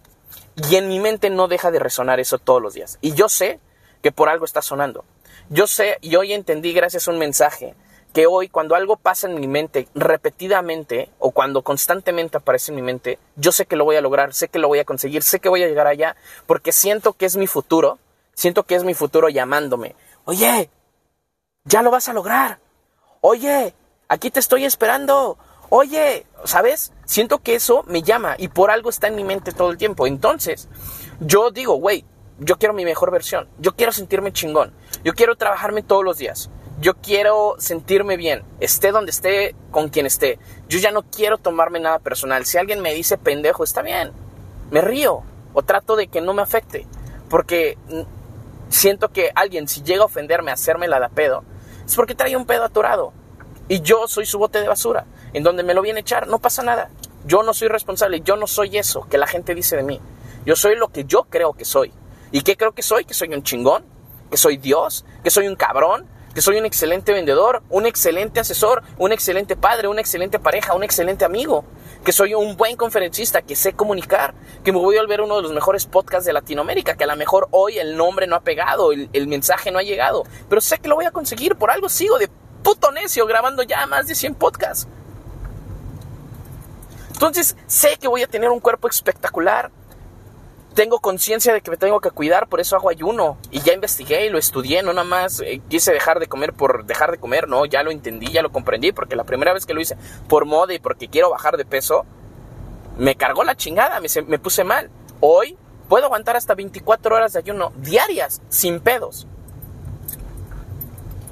Y 0.69 0.75
en 0.75 0.89
mi 0.89 0.99
mente 0.99 1.29
no 1.29 1.47
deja 1.47 1.71
de 1.71 1.79
resonar 1.79 2.19
eso 2.19 2.37
todos 2.37 2.61
los 2.61 2.73
días. 2.73 2.97
Y 3.01 3.13
yo 3.13 3.29
sé 3.29 3.59
que 4.01 4.11
por 4.11 4.27
algo 4.27 4.45
está 4.45 4.61
sonando. 4.61 5.05
Yo 5.49 5.67
sé 5.67 5.97
y 6.01 6.15
hoy 6.15 6.33
entendí 6.33 6.73
gracias 6.73 7.07
a 7.07 7.11
un 7.11 7.19
mensaje 7.19 7.75
que 8.13 8.27
hoy 8.27 8.49
cuando 8.49 8.75
algo 8.75 8.97
pasa 8.97 9.27
en 9.27 9.39
mi 9.39 9.47
mente 9.47 9.87
repetidamente 9.95 11.09
o 11.19 11.31
cuando 11.31 11.61
constantemente 11.61 12.37
aparece 12.37 12.71
en 12.71 12.75
mi 12.75 12.81
mente, 12.81 13.19
yo 13.37 13.53
sé 13.53 13.65
que 13.65 13.77
lo 13.77 13.85
voy 13.85 13.95
a 13.95 14.01
lograr, 14.01 14.33
sé 14.33 14.49
que 14.49 14.59
lo 14.59 14.67
voy 14.67 14.79
a 14.79 14.85
conseguir, 14.85 15.23
sé 15.23 15.39
que 15.39 15.49
voy 15.49 15.63
a 15.63 15.67
llegar 15.67 15.87
allá 15.87 16.17
porque 16.45 16.73
siento 16.73 17.13
que 17.13 17.25
es 17.25 17.37
mi 17.37 17.47
futuro, 17.47 17.99
siento 18.33 18.63
que 18.63 18.75
es 18.75 18.83
mi 18.83 18.93
futuro 18.93 19.29
llamándome. 19.29 19.95
Oye, 20.25 20.69
ya 21.65 21.81
lo 21.81 21.91
vas 21.91 22.09
a 22.09 22.13
lograr. 22.13 22.59
Oye, 23.21 23.73
aquí 24.07 24.31
te 24.31 24.39
estoy 24.39 24.65
esperando. 24.65 25.37
Oye, 25.69 26.25
¿sabes? 26.43 26.91
Siento 27.05 27.39
que 27.39 27.55
eso 27.55 27.83
me 27.87 28.01
llama 28.01 28.35
y 28.37 28.49
por 28.49 28.71
algo 28.71 28.89
está 28.89 29.07
en 29.07 29.15
mi 29.15 29.23
mente 29.23 29.51
todo 29.51 29.71
el 29.71 29.77
tiempo. 29.77 30.07
Entonces, 30.07 30.67
yo 31.19 31.51
digo, 31.51 31.75
güey, 31.75 32.05
yo 32.39 32.57
quiero 32.57 32.73
mi 32.73 32.83
mejor 32.83 33.11
versión. 33.11 33.47
Yo 33.59 33.75
quiero 33.75 33.91
sentirme 33.91 34.33
chingón. 34.33 34.73
Yo 35.03 35.13
quiero 35.13 35.35
trabajarme 35.35 35.83
todos 35.83 36.03
los 36.03 36.17
días. 36.17 36.49
Yo 36.79 36.95
quiero 36.95 37.55
sentirme 37.59 38.17
bien, 38.17 38.43
esté 38.59 38.91
donde 38.91 39.11
esté, 39.11 39.55
con 39.69 39.89
quien 39.89 40.07
esté. 40.07 40.39
Yo 40.67 40.79
ya 40.79 40.89
no 40.91 41.03
quiero 41.03 41.37
tomarme 41.37 41.79
nada 41.79 41.99
personal. 41.99 42.43
Si 42.45 42.57
alguien 42.57 42.81
me 42.81 42.95
dice 42.95 43.19
pendejo, 43.19 43.63
está 43.63 43.83
bien. 43.83 44.11
Me 44.71 44.81
río 44.81 45.21
o 45.53 45.61
trato 45.61 45.95
de 45.95 46.07
que 46.07 46.21
no 46.21 46.33
me 46.33 46.41
afecte. 46.41 46.87
Porque 47.29 47.77
siento 48.69 49.09
que 49.09 49.31
alguien, 49.35 49.67
si 49.67 49.83
llega 49.83 50.01
a 50.01 50.05
ofenderme, 50.05 50.49
a 50.49 50.55
hacerme 50.55 50.87
la 50.87 50.99
da 50.99 51.09
pedo, 51.09 51.43
es 51.91 51.95
porque 51.97 52.15
trae 52.15 52.35
un 52.37 52.45
pedo 52.45 52.63
atorado. 52.63 53.11
Y 53.67 53.81
yo 53.81 54.07
soy 54.07 54.25
su 54.25 54.39
bote 54.39 54.61
de 54.61 54.67
basura, 54.67 55.05
en 55.33 55.43
donde 55.43 55.63
me 55.63 55.73
lo 55.73 55.81
viene 55.81 55.99
a 55.99 56.01
echar, 56.01 56.27
no 56.27 56.39
pasa 56.39 56.63
nada. 56.63 56.89
Yo 57.25 57.43
no 57.43 57.53
soy 57.53 57.67
responsable, 57.67 58.21
yo 58.21 58.35
no 58.35 58.47
soy 58.47 58.77
eso 58.77 59.07
que 59.09 59.17
la 59.17 59.27
gente 59.27 59.53
dice 59.53 59.75
de 59.75 59.83
mí. 59.83 59.99
Yo 60.45 60.55
soy 60.55 60.75
lo 60.75 60.87
que 60.87 61.03
yo 61.03 61.25
creo 61.25 61.53
que 61.53 61.65
soy. 61.65 61.91
¿Y 62.31 62.41
qué 62.41 62.57
creo 62.57 62.71
que 62.71 62.81
soy? 62.81 63.05
Que 63.05 63.13
soy 63.13 63.33
un 63.33 63.43
chingón, 63.43 63.83
que 64.29 64.37
soy 64.37 64.57
Dios, 64.57 65.05
que 65.23 65.29
soy 65.29 65.47
un 65.47 65.55
cabrón, 65.55 66.07
que 66.33 66.41
soy 66.41 66.57
un 66.57 66.65
excelente 66.65 67.11
vendedor, 67.13 67.61
un 67.69 67.85
excelente 67.85 68.39
asesor, 68.39 68.83
un 68.97 69.11
excelente 69.11 69.55
padre, 69.55 69.87
una 69.87 70.01
excelente 70.01 70.39
pareja, 70.39 70.73
un 70.73 70.83
excelente 70.83 71.25
amigo, 71.25 71.65
que 72.05 72.11
soy 72.11 72.33
un 72.33 72.55
buen 72.55 72.77
conferencista, 72.77 73.41
que 73.41 73.55
sé 73.55 73.73
comunicar, 73.73 74.33
que 74.63 74.71
me 74.71 74.79
voy 74.79 74.97
a 74.97 75.01
volver 75.01 75.21
uno 75.21 75.37
de 75.37 75.41
los 75.41 75.51
mejores 75.51 75.85
podcasts 75.85 76.25
de 76.25 76.33
Latinoamérica, 76.33 76.95
que 76.95 77.03
a 77.03 77.07
lo 77.07 77.15
mejor 77.15 77.47
hoy 77.51 77.79
el 77.79 77.97
nombre 77.97 78.27
no 78.27 78.35
ha 78.35 78.41
pegado, 78.41 78.91
el, 78.91 79.27
mensaje 79.27 79.71
no 79.71 79.79
ha 79.79 79.83
llegado, 79.83 80.23
pero 80.49 80.61
sé 80.61 80.79
que 80.79 80.87
lo 80.87 80.95
voy 80.95 81.05
a 81.05 81.11
conseguir, 81.11 81.55
por 81.55 81.71
algo 81.71 81.89
sigo 81.89 82.17
de 82.17 82.29
puto 82.63 82.91
necio 82.91 83.25
grabando 83.25 83.63
ya 83.63 83.85
más 83.87 84.07
de 84.07 84.15
100 84.15 84.35
podcasts. 84.35 84.87
Entonces 87.13 87.55
sé 87.67 87.97
que 87.99 88.07
voy 88.07 88.23
a 88.23 88.27
tener 88.27 88.49
un 88.49 88.59
cuerpo 88.59 88.87
espectacular, 88.87 89.71
tengo 90.73 90.99
conciencia 90.99 91.53
de 91.53 91.61
que 91.61 91.71
me 91.71 91.77
tengo 91.77 91.99
que 91.99 92.11
cuidar, 92.11 92.47
por 92.47 92.59
eso 92.59 92.75
hago 92.75 92.89
ayuno. 92.89 93.37
Y 93.51 93.61
ya 93.61 93.73
investigué 93.73 94.25
y 94.25 94.29
lo 94.29 94.37
estudié, 94.37 94.83
no 94.83 94.93
nada 94.93 95.07
más 95.07 95.41
eh, 95.41 95.61
quise 95.69 95.91
dejar 95.91 96.19
de 96.19 96.27
comer 96.27 96.53
por 96.53 96.85
dejar 96.85 97.11
de 97.11 97.17
comer, 97.17 97.47
no, 97.47 97.65
ya 97.65 97.83
lo 97.83 97.91
entendí, 97.91 98.27
ya 98.27 98.41
lo 98.41 98.51
comprendí, 98.51 98.91
porque 98.91 99.15
la 99.15 99.23
primera 99.23 99.53
vez 99.53 99.65
que 99.65 99.73
lo 99.73 99.81
hice 99.81 99.97
por 100.27 100.45
moda 100.45 100.73
y 100.73 100.79
porque 100.79 101.07
quiero 101.07 101.29
bajar 101.29 101.57
de 101.57 101.65
peso, 101.65 102.05
me 102.97 103.15
cargó 103.15 103.43
la 103.43 103.55
chingada, 103.55 103.99
me, 103.99 104.07
me 104.27 104.39
puse 104.39 104.63
mal. 104.63 104.89
Hoy 105.19 105.57
puedo 105.89 106.05
aguantar 106.05 106.35
hasta 106.35 106.55
24 106.55 107.15
horas 107.15 107.33
de 107.33 107.39
ayuno 107.39 107.73
diarias, 107.77 108.41
sin 108.49 108.79
pedos. 108.79 109.27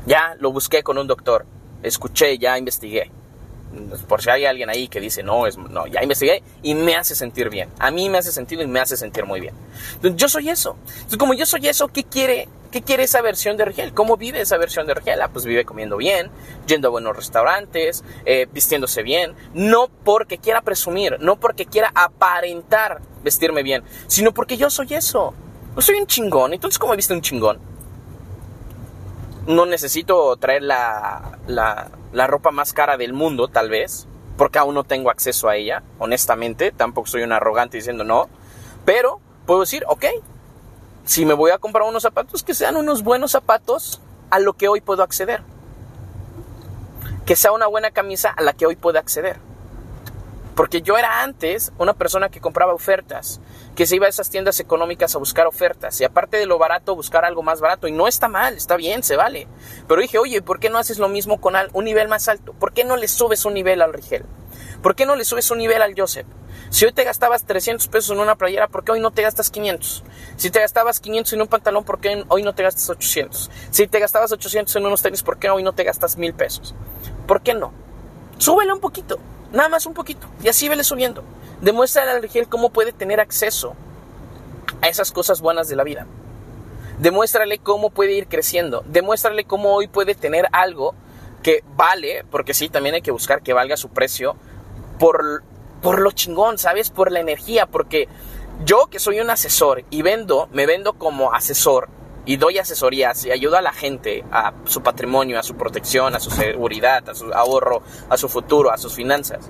Ya 0.05 0.36
lo 0.39 0.51
busqué 0.51 0.84
con 0.84 0.98
un 0.98 1.08
doctor, 1.08 1.46
escuché, 1.84 2.38
ya 2.38 2.58
investigué 2.58 3.12
por 4.07 4.21
si 4.21 4.29
hay 4.29 4.45
alguien 4.45 4.69
ahí 4.69 4.88
que 4.88 4.99
dice, 4.99 5.23
no, 5.23 5.45
es, 5.47 5.57
no, 5.57 5.88
ya 5.88 6.01
investigué 6.01 6.43
y 6.63 6.73
me 6.73 6.95
hace 6.95 7.15
sentir 7.15 7.49
bien. 7.49 7.69
A 7.79 7.91
mí 7.91 8.09
me 8.09 8.17
hace 8.17 8.31
sentido 8.31 8.63
y 8.63 8.67
me 8.67 8.79
hace 8.79 8.97
sentir 8.97 9.25
muy 9.25 9.39
bien. 9.39 9.53
Yo 10.01 10.27
soy 10.29 10.49
eso. 10.49 10.75
Entonces, 10.88 11.17
como 11.17 11.33
yo 11.33 11.45
soy 11.45 11.67
eso, 11.67 11.88
¿qué 11.88 12.03
quiere, 12.03 12.47
qué 12.71 12.81
quiere 12.81 13.03
esa 13.03 13.21
versión 13.21 13.57
de 13.57 13.65
Rigel? 13.65 13.93
¿Cómo 13.93 14.17
vive 14.17 14.41
esa 14.41 14.57
versión 14.57 14.88
de 14.88 14.93
Rigel? 14.93 15.21
Ah, 15.21 15.29
pues 15.31 15.45
vive 15.45 15.65
comiendo 15.65 15.97
bien, 15.97 16.29
yendo 16.67 16.88
a 16.88 16.91
buenos 16.91 17.15
restaurantes, 17.15 18.03
eh, 18.25 18.47
vistiéndose 18.51 19.03
bien. 19.03 19.33
No 19.53 19.89
porque 20.03 20.38
quiera 20.38 20.61
presumir, 20.61 21.17
no 21.19 21.39
porque 21.39 21.65
quiera 21.65 21.91
aparentar 21.93 23.01
vestirme 23.23 23.63
bien, 23.63 23.83
sino 24.07 24.33
porque 24.33 24.57
yo 24.57 24.69
soy 24.69 24.93
eso. 24.93 25.33
Yo 25.75 25.81
soy 25.81 25.95
un 25.95 26.07
chingón. 26.07 26.53
Entonces, 26.53 26.79
¿cómo 26.79 26.95
viste 26.95 27.13
un 27.13 27.21
chingón? 27.21 27.59
No 29.50 29.65
necesito 29.65 30.38
traer 30.38 30.63
la, 30.63 31.38
la 31.48 31.89
la 32.12 32.27
ropa 32.27 32.51
más 32.51 32.74
cara 32.74 32.98
del 32.98 33.13
mundo, 33.13 33.48
tal 33.48 33.70
vez, 33.70 34.08
porque 34.38 34.60
aún 34.60 34.75
no 34.75 34.84
tengo 34.84 35.10
acceso 35.10 35.50
a 35.50 35.56
ella, 35.56 35.84
honestamente, 36.00 36.72
tampoco 36.72 37.08
soy 37.08 37.24
un 37.24 37.32
arrogante 37.32 37.77
diciendo 37.77 38.03
no, 38.03 38.29
pero 38.86 39.20
puedo 39.46 39.62
decir, 39.62 39.84
ok, 39.88 40.06
si 41.06 41.25
me 41.25 41.34
voy 41.34 41.51
a 41.51 41.58
comprar 41.58 41.88
unos 41.88 42.03
zapatos, 42.03 42.44
que 42.44 42.53
sean 42.53 42.77
unos 42.77 43.03
buenos 43.03 43.32
zapatos 43.32 44.01
a 44.29 44.39
lo 44.39 44.53
que 44.53 44.68
hoy 44.68 44.82
puedo 44.82 45.03
acceder. 45.03 45.41
Que 47.25 47.36
sea 47.36 47.51
una 47.51 47.68
buena 47.68 47.91
camisa 47.91 48.29
a 48.29 48.41
la 48.41 48.53
que 48.53 48.65
hoy 48.65 48.75
puedo 48.75 48.98
acceder. 48.98 49.38
Porque 50.59 50.81
yo 50.81 50.97
era 50.97 51.23
antes 51.23 51.71
una 51.77 51.93
persona 51.93 52.27
que 52.27 52.41
compraba 52.41 52.73
ofertas, 52.73 53.39
que 53.77 53.85
se 53.85 53.95
iba 53.95 54.07
a 54.07 54.09
esas 54.09 54.29
tiendas 54.29 54.59
económicas 54.59 55.15
a 55.15 55.17
buscar 55.17 55.47
ofertas 55.47 56.01
y 56.01 56.03
aparte 56.03 56.35
de 56.35 56.45
lo 56.45 56.57
barato 56.57 56.97
buscar 56.97 57.23
algo 57.23 57.41
más 57.41 57.61
barato 57.61 57.87
y 57.87 57.93
no 57.93 58.09
está 58.09 58.27
mal, 58.27 58.55
está 58.55 58.75
bien, 58.75 59.01
se 59.01 59.15
vale. 59.15 59.47
Pero 59.87 60.01
dije, 60.01 60.17
oye, 60.17 60.41
¿por 60.41 60.59
qué 60.59 60.69
no 60.69 60.77
haces 60.77 60.99
lo 60.99 61.07
mismo 61.07 61.39
con 61.39 61.53
un 61.71 61.85
nivel 61.85 62.09
más 62.09 62.27
alto? 62.27 62.51
¿Por 62.51 62.73
qué 62.73 62.83
no 62.83 62.97
le 62.97 63.07
subes 63.07 63.45
un 63.45 63.53
nivel 63.53 63.81
al 63.81 63.93
Rigel? 63.93 64.25
¿Por 64.83 64.95
qué 64.95 65.05
no 65.05 65.15
le 65.15 65.23
subes 65.23 65.49
un 65.49 65.59
nivel 65.59 65.81
al 65.81 65.93
Joseph? 65.97 66.27
Si 66.71 66.83
hoy 66.83 66.91
te 66.91 67.05
gastabas 67.05 67.45
300 67.45 67.87
pesos 67.87 68.11
en 68.11 68.19
una 68.19 68.35
playera, 68.35 68.67
¿por 68.67 68.83
qué 68.83 68.91
hoy 68.91 68.99
no 68.99 69.11
te 69.11 69.21
gastas 69.21 69.49
500? 69.51 70.03
Si 70.35 70.49
te 70.49 70.59
gastabas 70.59 70.99
500 70.99 71.31
en 71.31 71.41
un 71.41 71.47
pantalón, 71.47 71.85
¿por 71.85 72.01
qué 72.01 72.25
hoy 72.27 72.43
no 72.43 72.53
te 72.53 72.63
gastas 72.63 72.89
800? 72.89 73.49
Si 73.71 73.87
te 73.87 73.99
gastabas 74.01 74.33
800 74.33 74.75
en 74.75 74.85
unos 74.85 75.01
tenis, 75.01 75.23
¿por 75.23 75.39
qué 75.39 75.49
hoy 75.49 75.63
no 75.63 75.71
te 75.71 75.85
gastas 75.85 76.17
1000 76.17 76.33
pesos? 76.33 76.75
¿Por 77.27 77.43
qué 77.43 77.53
no? 77.53 77.71
Súbele 78.39 78.73
un 78.73 78.81
poquito. 78.81 79.19
Nada 79.51 79.70
más 79.70 79.86
un 79.86 79.94
poquito. 79.94 80.27
Y 80.44 80.48
así 80.48 80.70
vele 80.70 80.84
subiendo. 80.84 81.24
Demuestra 81.62 82.10
al 82.10 82.22
Rigel 82.22 82.48
cómo 82.48 82.70
puede 82.70 82.94
tener 82.94 83.20
acceso 83.20 83.75
a 84.82 84.88
esas 84.88 85.12
cosas 85.12 85.41
buenas 85.41 85.68
de 85.68 85.75
la 85.75 85.84
vida. 85.84 86.06
Demuéstrale 87.00 87.60
cómo 87.60 87.89
puede 87.89 88.13
ir 88.13 88.27
creciendo. 88.27 88.84
Demuéstrale 88.86 89.46
cómo 89.46 89.74
hoy 89.74 89.88
puede 89.88 90.15
tener 90.15 90.48
algo 90.51 90.94
que 91.44 91.63
vale, 91.75 92.25
porque 92.29 92.53
sí, 92.53 92.70
también 92.70 92.96
hay 92.96 93.01
que 93.01 93.12
buscar 93.12 93.41
que 93.41 93.53
valga 93.53 93.77
su 93.77 93.89
precio 93.89 94.36
por, 95.00 95.44
por 95.82 96.00
lo 96.00 96.12
chingón, 96.12 96.58
¿sabes? 96.58 96.89
Por 96.89 97.12
la 97.12 97.22
energía, 97.22 97.65
porque 97.65 98.10
yo 98.65 98.88
que 98.88 99.00
soy 99.00 99.22
un 99.22 99.29
asesor 99.29 99.86
y 99.89 100.01
vendo, 100.01 100.50
me 100.51 100.65
vendo 100.65 100.94
como 100.94 101.34
asesor 101.34 101.88
y 102.29 102.38
doy 102.38 102.59
asesorías 102.59 103.25
y 103.25 103.31
ayudo 103.31 103.57
a 103.57 103.62
la 103.62 103.74
gente 103.74 104.24
a 104.31 104.53
su 104.65 104.83
patrimonio, 104.83 105.39
a 105.39 105.41
su 105.41 105.55
protección, 105.55 106.13
a 106.13 106.19
su 106.19 106.29
seguridad, 106.29 107.09
a 107.09 107.15
su 107.15 107.33
ahorro, 107.33 107.81
a 108.07 108.17
su 108.17 108.29
futuro, 108.29 108.71
a 108.71 108.77
sus 108.77 108.93
finanzas, 108.93 109.50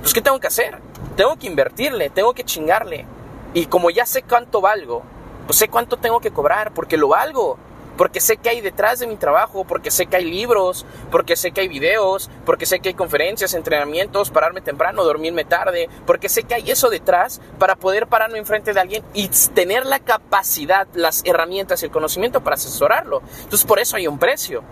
pues 0.00 0.14
¿qué 0.14 0.22
tengo 0.22 0.40
que 0.40 0.46
hacer? 0.46 0.78
Tengo 1.16 1.36
que 1.36 1.48
invertirle, 1.48 2.08
tengo 2.08 2.32
que 2.32 2.42
chingarle. 2.42 3.04
Y 3.52 3.66
como 3.66 3.90
ya 3.90 4.06
sé 4.06 4.22
cuánto 4.22 4.62
valgo, 4.62 5.02
pues 5.46 5.58
sé 5.58 5.68
cuánto 5.68 5.98
tengo 5.98 6.18
que 6.20 6.30
cobrar, 6.30 6.72
porque 6.72 6.96
lo 6.96 7.08
valgo 7.08 7.58
porque 7.96 8.20
sé 8.20 8.36
que 8.36 8.48
hay 8.48 8.60
detrás 8.60 8.98
de 8.98 9.06
mi 9.06 9.16
trabajo, 9.16 9.64
porque 9.64 9.90
sé 9.90 10.06
que 10.06 10.16
hay 10.16 10.24
libros, 10.24 10.84
porque 11.10 11.36
sé 11.36 11.52
que 11.52 11.62
hay 11.62 11.68
videos, 11.68 12.30
porque 12.44 12.66
sé 12.66 12.80
que 12.80 12.90
hay 12.90 12.94
conferencias, 12.94 13.54
entrenamientos, 13.54 14.30
pararme 14.30 14.60
temprano, 14.60 15.04
dormirme 15.04 15.44
tarde, 15.44 15.88
porque 16.06 16.28
sé 16.28 16.44
que 16.44 16.54
hay 16.54 16.70
eso 16.70 16.90
detrás 16.90 17.40
para 17.58 17.76
poder 17.76 18.06
pararme 18.06 18.38
enfrente 18.38 18.72
de 18.72 18.80
alguien 18.80 19.04
y 19.14 19.28
tener 19.54 19.86
la 19.86 20.00
capacidad, 20.00 20.86
las 20.94 21.22
herramientas 21.24 21.82
y 21.82 21.86
el 21.86 21.92
conocimiento 21.92 22.42
para 22.42 22.54
asesorarlo. 22.54 23.22
Entonces 23.42 23.64
por 23.64 23.78
eso 23.78 23.96
hay 23.96 24.06
un 24.06 24.18
precio. 24.18 24.62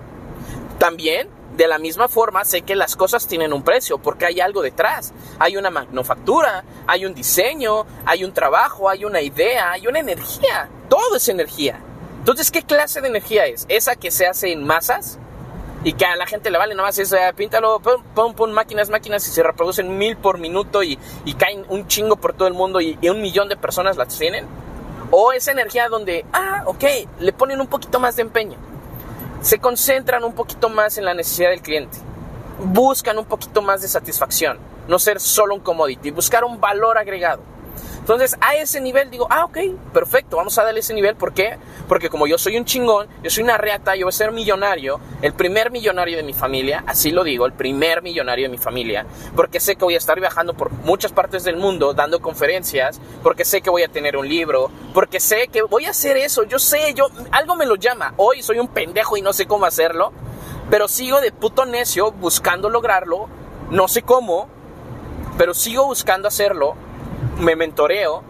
También 0.79 1.29
de 1.57 1.69
la 1.69 1.79
misma 1.79 2.09
forma 2.09 2.45
sé 2.45 2.63
que 2.63 2.75
las 2.75 2.97
cosas 2.97 3.27
tienen 3.27 3.53
un 3.53 3.63
precio 3.63 3.99
porque 3.99 4.27
hay 4.27 4.41
algo 4.41 4.63
detrás. 4.63 5.13
Hay 5.39 5.57
una 5.57 5.71
manufactura, 5.71 6.65
hay 6.87 7.05
un 7.05 7.15
diseño, 7.15 7.87
hay 8.05 8.25
un 8.25 8.33
trabajo, 8.33 8.89
hay 8.89 9.05
una 9.05 9.21
idea, 9.21 9.73
hay 9.73 9.87
una 9.87 10.01
energía. 10.01 10.69
Todo 10.89 11.17
es 11.17 11.29
energía. 11.29 11.79
Entonces, 12.23 12.53
¿qué 12.53 12.63
clase 12.63 13.01
de 13.01 13.09
energía 13.09 13.47
es? 13.47 13.67
¿Esa 13.69 13.97
que 13.97 14.13
se 14.13 14.29
hace 14.29 14.53
en 14.53 14.65
masas? 14.65 15.19
Y 15.83 15.95
que 15.95 16.05
a 16.05 16.15
la 16.15 16.25
gente 16.25 16.53
le 16.53 16.59
vale 16.59 16.73
nada 16.77 16.87
más 16.87 16.97
eso, 16.97 17.17
píntalo, 17.35 17.81
pon, 17.81 18.33
pon, 18.35 18.53
máquinas, 18.53 18.91
máquinas 18.91 19.27
y 19.27 19.33
se 19.33 19.43
reproducen 19.43 19.99
mil 19.99 20.17
por 20.17 20.39
minuto 20.39 20.85
y, 20.85 21.01
caen 21.37 21.67
un 21.69 21.89
chingo 21.89 22.15
por 22.15 22.33
todo 22.33 22.47
el 22.47 22.55
mundo 22.55 22.81
y, 22.81 22.97
un 23.09 23.21
millón 23.21 23.49
de 23.49 23.57
personas 23.57 23.97
las 23.97 24.17
tienen. 24.17 24.47
O 25.11 25.33
esa 25.33 25.51
energía 25.51 25.89
donde, 25.89 26.25
ah, 26.33 26.63
ok, 26.67 26.85
le 27.19 27.33
ponen 27.33 27.61
un 27.61 27.67
poquito 27.67 27.99
más 27.99 28.15
de 28.15 28.23
empeño. 28.23 28.57
Se 29.41 29.59
concentran 29.59 30.23
un 30.23 30.33
poquito 30.33 30.69
más 30.69 30.99
en 30.99 31.05
la 31.05 31.15
necesidad 31.15 31.51
del 31.51 31.61
cliente. 31.61 31.99
Buscan 32.61 33.19
un 33.19 33.25
poquito 33.25 33.63
más 33.63 33.83
de 33.83 33.89
satisfacción. 33.89 34.61
No 34.87 35.01
ser 35.01 35.19
solo 35.19 35.57
un 35.57 35.61
commodity, 35.61 36.13
buscar 36.13 36.45
un 36.45 36.61
valor 36.61 36.99
agregado. 36.99 37.52
Entonces, 38.03 38.37
a 38.41 38.57
ese 38.57 38.81
nivel 38.81 39.11
digo, 39.13 39.29
ah, 39.31 39.45
ok, 39.45 39.59
perfecto, 39.93 40.37
vamos 40.37 40.59
a 40.59 40.65
darle 40.65 40.81
ese 40.81 40.93
nivel. 40.93 41.15
¿Por 41.15 41.33
qué? 41.33 41.57
Porque 41.87 42.11
como 42.11 42.27
yo 42.27 42.37
soy 42.37 42.57
un 42.57 42.65
chingón, 42.65 43.07
yo 43.23 43.31
soy 43.31 43.45
una 43.45 43.59
reata, 43.59 43.95
yo 43.95 44.07
voy 44.07 44.11
a 44.11 44.13
ser 44.13 44.33
millonario, 44.33 44.99
el 45.23 45.35
primer 45.35 45.71
millonario 45.71 46.17
de 46.17 46.25
mi 46.25 46.33
familia, 46.33 46.83
así 46.89 47.13
lo 47.13 47.23
digo, 47.23 47.47
el 47.47 47.53
primer 47.53 48.03
millonario 48.03 48.47
de 48.47 48.49
mi 48.49 48.59
familia, 48.59 49.07
porque 49.37 49.61
sé 49.61 49.77
que 49.77 49.85
voy 49.85 49.95
a 49.95 49.99
estar 49.99 50.19
viajando 50.19 50.55
por 50.55 50.73
muchas 50.73 51.13
partes 51.13 51.45
del 51.45 51.57
mundo 51.57 51.95
dando 51.95 52.21
conferencias, 52.21 53.01
porque 53.23 53.45
sé 53.45 53.63
que 53.63 53.71
voy 53.71 53.85
a 53.85 53.89
tener 53.89 54.17
un 54.17 54.29
libro, 54.29 54.73
porque 54.93 55.21
sé 55.21 55.47
que 55.47 55.63
voy 55.63 55.85
a 55.85 55.91
hacer 55.91 56.17
eso, 56.17 56.43
yo 56.43 56.59
sé, 56.59 56.95
yo, 56.95 57.07
algo 57.31 57.55
me 57.55 57.67
lo 57.67 57.77
llama. 57.77 58.15
Hoy 58.17 58.43
soy 58.43 58.59
un 58.59 58.67
pendejo 58.67 59.17
y 59.17 59.23
no 59.23 59.33
sé 59.33 59.47
cómo 59.47 59.65
hacerlo, 59.65 60.13
pero 60.71 60.89
sigo 60.89 61.21
de 61.21 61.31
puto 61.31 61.67
necio 61.67 62.11
buscando 62.11 62.69
lograrlo, 62.69 63.29
no 63.71 63.87
sé 63.87 64.03
cómo, 64.03 64.49
pero 65.39 65.55
sigo 65.55 65.87
buscando 65.87 66.27
hacerlo 66.27 66.75
me 67.39 67.57
mentoreo, 67.57 68.23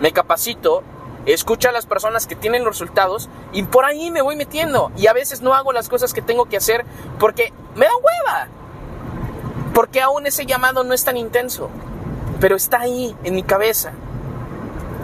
me 0.00 0.12
capacito, 0.12 0.82
escucho 1.26 1.68
a 1.68 1.72
las 1.72 1.86
personas 1.86 2.26
que 2.26 2.36
tienen 2.36 2.64
los 2.64 2.74
resultados 2.74 3.28
y 3.52 3.62
por 3.64 3.84
ahí 3.84 4.10
me 4.10 4.22
voy 4.22 4.36
metiendo. 4.36 4.90
Y 4.96 5.06
a 5.06 5.12
veces 5.12 5.42
no 5.42 5.54
hago 5.54 5.72
las 5.72 5.88
cosas 5.88 6.12
que 6.12 6.22
tengo 6.22 6.46
que 6.46 6.56
hacer 6.56 6.84
porque 7.18 7.52
me 7.74 7.86
da 7.86 7.92
hueva. 7.96 8.48
Porque 9.74 10.00
aún 10.00 10.26
ese 10.26 10.46
llamado 10.46 10.84
no 10.84 10.94
es 10.94 11.04
tan 11.04 11.16
intenso. 11.16 11.70
Pero 12.40 12.56
está 12.56 12.80
ahí, 12.80 13.14
en 13.22 13.34
mi 13.34 13.42
cabeza. 13.42 13.92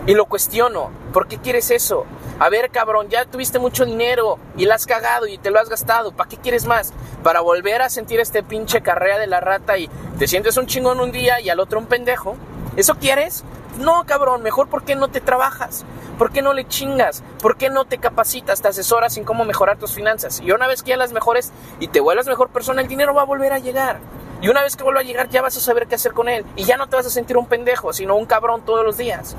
Y 0.06 0.14
lo 0.14 0.26
cuestiono. 0.26 0.90
¿Por 1.12 1.28
qué 1.28 1.38
quieres 1.38 1.70
eso? 1.70 2.04
A 2.38 2.50
ver, 2.50 2.70
cabrón, 2.70 3.08
ya 3.08 3.24
tuviste 3.24 3.58
mucho 3.58 3.86
dinero 3.86 4.38
y 4.56 4.66
la 4.66 4.74
has 4.74 4.86
cagado 4.86 5.26
y 5.26 5.38
te 5.38 5.50
lo 5.50 5.58
has 5.58 5.68
gastado. 5.68 6.12
¿Para 6.12 6.28
qué 6.28 6.36
quieres 6.36 6.66
más? 6.66 6.92
Para 7.22 7.40
volver 7.40 7.82
a 7.82 7.90
sentir 7.90 8.20
este 8.20 8.42
pinche 8.42 8.82
carrera 8.82 9.18
de 9.18 9.26
la 9.26 9.40
rata 9.40 9.78
y 9.78 9.88
te 10.18 10.26
sientes 10.26 10.56
un 10.56 10.66
chingón 10.66 11.00
un 11.00 11.12
día 11.12 11.40
y 11.40 11.48
al 11.48 11.60
otro 11.60 11.78
un 11.78 11.86
pendejo. 11.86 12.36
¿Eso 12.76 12.94
quieres? 12.96 13.42
No, 13.78 14.04
cabrón, 14.04 14.42
mejor 14.42 14.68
¿por 14.68 14.84
qué 14.84 14.96
no 14.96 15.08
te 15.08 15.20
trabajas? 15.22 15.84
¿Por 16.18 16.30
qué 16.30 16.42
no 16.42 16.52
le 16.52 16.66
chingas? 16.66 17.22
¿Por 17.40 17.56
qué 17.56 17.70
no 17.70 17.86
te 17.86 17.98
capacitas, 17.98 18.60
te 18.60 18.68
asesoras 18.68 19.16
en 19.16 19.24
cómo 19.24 19.44
mejorar 19.44 19.78
tus 19.78 19.92
finanzas? 19.92 20.40
Y 20.40 20.50
una 20.50 20.66
vez 20.66 20.82
que 20.82 20.90
ya 20.90 20.96
las 20.98 21.12
mejores 21.12 21.52
y 21.80 21.88
te 21.88 22.00
vuelvas 22.00 22.26
mejor 22.26 22.50
persona, 22.50 22.82
el 22.82 22.88
dinero 22.88 23.14
va 23.14 23.22
a 23.22 23.26
volver 23.26 23.54
a 23.54 23.58
llegar. 23.58 23.98
Y 24.42 24.48
una 24.48 24.62
vez 24.62 24.76
que 24.76 24.82
vuelva 24.82 25.00
a 25.00 25.04
llegar, 25.04 25.30
ya 25.30 25.40
vas 25.40 25.56
a 25.56 25.60
saber 25.60 25.86
qué 25.86 25.94
hacer 25.94 26.12
con 26.12 26.28
él. 26.28 26.44
Y 26.54 26.64
ya 26.64 26.76
no 26.76 26.86
te 26.86 26.96
vas 26.96 27.06
a 27.06 27.10
sentir 27.10 27.38
un 27.38 27.46
pendejo, 27.46 27.94
sino 27.94 28.14
un 28.14 28.26
cabrón 28.26 28.62
todos 28.66 28.84
los 28.84 28.98
días. 28.98 29.36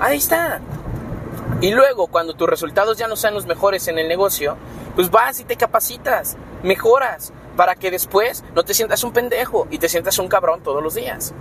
Ahí 0.00 0.18
está. 0.18 0.60
Y 1.60 1.70
luego, 1.70 2.08
cuando 2.08 2.34
tus 2.34 2.48
resultados 2.48 2.98
ya 2.98 3.06
no 3.06 3.14
sean 3.14 3.34
los 3.34 3.46
mejores 3.46 3.86
en 3.86 3.98
el 3.98 4.08
negocio, 4.08 4.56
pues 4.96 5.10
vas 5.10 5.38
y 5.38 5.44
te 5.44 5.56
capacitas, 5.56 6.36
mejoras, 6.64 7.32
para 7.56 7.76
que 7.76 7.92
después 7.92 8.42
no 8.54 8.64
te 8.64 8.74
sientas 8.74 9.04
un 9.04 9.12
pendejo 9.12 9.68
y 9.70 9.78
te 9.78 9.88
sientas 9.88 10.18
un 10.18 10.26
cabrón 10.26 10.60
todos 10.62 10.82
los 10.82 10.94
días 10.94 11.34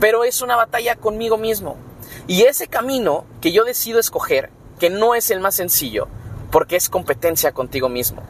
pero 0.00 0.24
es 0.24 0.42
una 0.42 0.56
batalla 0.56 0.96
conmigo 0.96 1.36
mismo. 1.36 1.76
Y 2.26 2.42
ese 2.42 2.66
camino 2.66 3.24
que 3.40 3.52
yo 3.52 3.64
decido 3.64 3.98
escoger, 3.98 4.50
que 4.78 4.90
no 4.90 5.14
es 5.14 5.30
el 5.30 5.40
más 5.40 5.54
sencillo, 5.54 6.08
porque 6.50 6.76
es 6.76 6.88
competencia 6.88 7.52
contigo 7.52 7.88
mismo. 7.88 8.22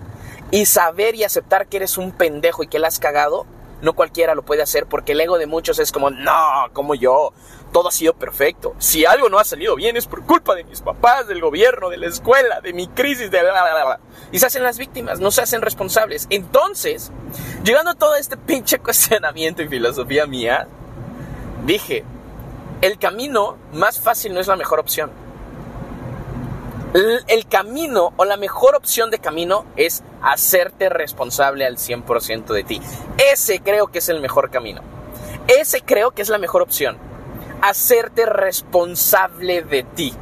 Y 0.51 0.67
saber 0.67 1.15
y 1.15 1.25
aceptar 1.25 1.67
que 1.67 1.79
eres 1.79 1.99
un 1.99 2.13
pendejo 2.13 2.63
y 2.63 2.69
que 2.69 2.79
la 2.79 2.89
has 2.89 2.99
cagado, 2.99 3.47
no 3.83 3.95
cualquiera 3.95 4.35
lo 4.35 4.43
puede 4.43 4.63
hacer 4.63 4.87
porque 4.87 5.13
el 5.13 5.21
ego 5.21 5.39
de 5.39 5.47
muchos 5.47 5.79
es 5.79 5.93
como, 5.93 6.11
no, 6.11 6.69
como 6.73 6.95
yo, 6.95 7.33
todo 7.73 7.89
ha 7.89 7.93
sido 7.93 8.15
perfecto. 8.15 8.75
Si 8.79 9.05
algo 9.05 9.29
no 9.29 9.39
ha 9.39 9.45
salido 9.45 9.77
bien 9.77 9.97
es 9.97 10.07
por 10.07 10.25
culpa 10.25 10.55
de 10.55 10.65
mis 10.65 10.81
papás, 10.81 11.29
del 11.29 11.41
gobierno, 11.41 11.91
de 11.91 11.99
la 11.99 12.07
escuela, 12.07 12.61
de 12.61 12.73
mi 12.73 12.89
crisis, 12.89 13.31
de 13.31 13.43
la, 13.43 14.01
Y 14.33 14.39
se 14.39 14.47
hacen 14.47 14.63
las 14.63 14.79
víctimas, 14.79 15.21
no 15.21 15.31
se 15.31 15.43
hacen 15.43 15.63
responsables. 15.63 16.27
Entonces, 16.31 17.13
llegando 17.65 17.91
a 17.91 17.95
todo 17.95 18.17
este 18.17 18.37
pinche 18.37 18.79
cuestionamiento 18.79 19.63
y 19.63 19.69
filosofía 19.69 20.27
mía, 20.27 20.69
dije, 21.67 22.05
el 22.81 22.99
camino 22.99 23.57
más 23.73 24.01
fácil 24.01 24.33
no 24.33 24.41
es 24.41 24.47
la 24.47 24.57
mejor 24.57 24.79
opción. 24.79 25.11
El, 27.29 27.47
camino 27.47 28.15
o 28.17 28.25
la 28.25 28.39
mejor 28.39 28.75
opción 28.75 29.11
de 29.11 29.19
camino 29.19 29.67
es 29.77 30.03
hacerte 30.23 30.89
responsable 30.89 31.67
al 31.67 31.77
100% 31.77 32.47
de 32.47 32.65
ti. 32.65 32.81
Ese 33.33 33.61
creo 33.61 33.89
que 33.89 33.99
es 33.99 34.09
el 34.09 34.21
mejor 34.21 34.51
camino. 34.51 34.81
Ese 35.47 35.83
creo 35.83 36.13
que 36.13 36.23
es 36.23 36.31
la 36.31 36.39
mejor 36.39 36.63
opción. 36.63 36.97
Hacerte 37.61 38.25
responsable 38.25 39.61
de 39.63 39.83
ti. 39.83 40.15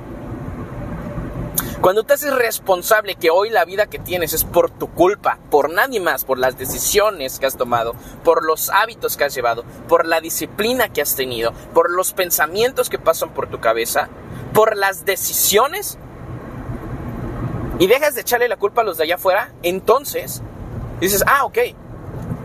Cuando 1.85 2.05
te 2.05 2.15
haces 2.15 2.35
responsable 2.35 3.15
que 3.15 3.29
hoy 3.29 3.51
la 3.51 3.67
vida 3.67 3.89
que 3.89 3.99
tienes 3.99 4.33
es 4.33 4.43
por 4.43 4.71
tu 4.71 4.89
culpa, 4.89 5.39
por 5.51 5.71
nadie 5.71 6.01
más, 6.01 6.25
por 6.25 6.39
las 6.39 6.57
decisiones 6.57 7.39
que 7.39 7.45
has 7.45 7.59
tomado, 7.59 7.93
por 8.25 8.43
los 8.43 8.71
hábitos 8.71 9.19
que 9.19 9.25
has 9.25 9.35
llevado, 9.35 9.65
por 9.87 10.07
la 10.07 10.23
disciplina 10.23 10.89
que 10.89 11.03
has 11.03 11.15
tenido, 11.15 11.53
por 11.75 11.91
los 11.91 12.15
pensamientos 12.15 12.89
que 12.89 12.99
pasan 12.99 13.35
por 13.35 13.49
tu 13.49 13.61
cabeza, 13.61 14.09
por 14.55 14.79
las 14.79 15.05
decisiones, 15.05 15.99
y 17.79 17.87
dejas 17.87 18.15
de 18.15 18.23
echarle 18.23 18.49
la 18.49 18.57
culpa 18.57 18.81
a 18.81 18.85
los 18.85 18.97
de 18.97 19.05
allá 19.05 19.17
afuera, 19.17 19.53
entonces 19.63 20.41
dices, 21.01 21.23
ah, 21.27 21.45
ok, 21.45 21.59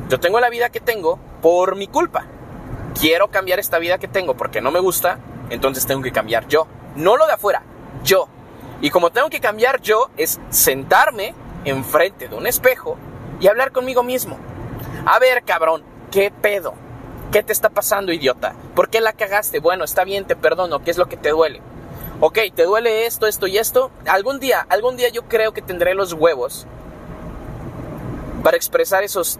yo 0.09 0.19
tengo 0.19 0.41
la 0.41 0.49
vida 0.49 0.67
que 0.67 0.81
tengo 0.81 1.17
por 1.41 1.77
mi 1.77 1.87
culpa. 1.87 2.25
Quiero 2.99 3.31
cambiar 3.31 3.59
esta 3.59 3.79
vida 3.79 3.99
que 3.99 4.09
tengo 4.09 4.35
porque 4.35 4.59
no 4.59 4.71
me 4.71 4.81
gusta, 4.81 5.17
entonces 5.49 5.87
tengo 5.87 6.01
que 6.01 6.11
cambiar 6.11 6.45
yo. 6.49 6.67
No 6.97 7.15
lo 7.15 7.25
de 7.25 7.31
afuera, 7.31 7.63
yo. 8.03 8.27
Y 8.81 8.89
como 8.89 9.09
tengo 9.09 9.29
que 9.29 9.39
cambiar 9.39 9.81
yo, 9.81 10.09
es 10.17 10.39
sentarme 10.49 11.33
enfrente 11.65 12.27
de 12.27 12.35
un 12.35 12.47
espejo 12.47 12.97
y 13.39 13.47
hablar 13.47 13.71
conmigo 13.71 14.03
mismo. 14.03 14.37
A 15.05 15.19
ver, 15.19 15.43
cabrón, 15.43 15.83
¿qué 16.11 16.31
pedo? 16.31 16.73
¿Qué 17.31 17.43
te 17.43 17.53
está 17.53 17.69
pasando, 17.69 18.11
idiota? 18.11 18.55
¿Por 18.75 18.89
qué 18.89 19.01
la 19.01 19.13
cagaste? 19.13 19.59
Bueno, 19.59 19.83
está 19.83 20.03
bien, 20.03 20.25
te 20.25 20.35
perdono. 20.35 20.83
¿Qué 20.83 20.91
es 20.91 20.97
lo 20.97 21.07
que 21.07 21.17
te 21.17 21.29
duele? 21.29 21.61
Ok, 22.21 22.39
¿te 22.55 22.63
duele 22.63 23.05
esto, 23.05 23.27
esto 23.27 23.47
y 23.47 23.57
esto? 23.57 23.91
Algún 24.05 24.39
día, 24.39 24.65
algún 24.69 24.97
día 24.97 25.09
yo 25.09 25.23
creo 25.23 25.53
que 25.53 25.61
tendré 25.61 25.93
los 25.93 26.13
huevos 26.13 26.65
para 28.43 28.57
expresar 28.57 29.03
esos 29.03 29.39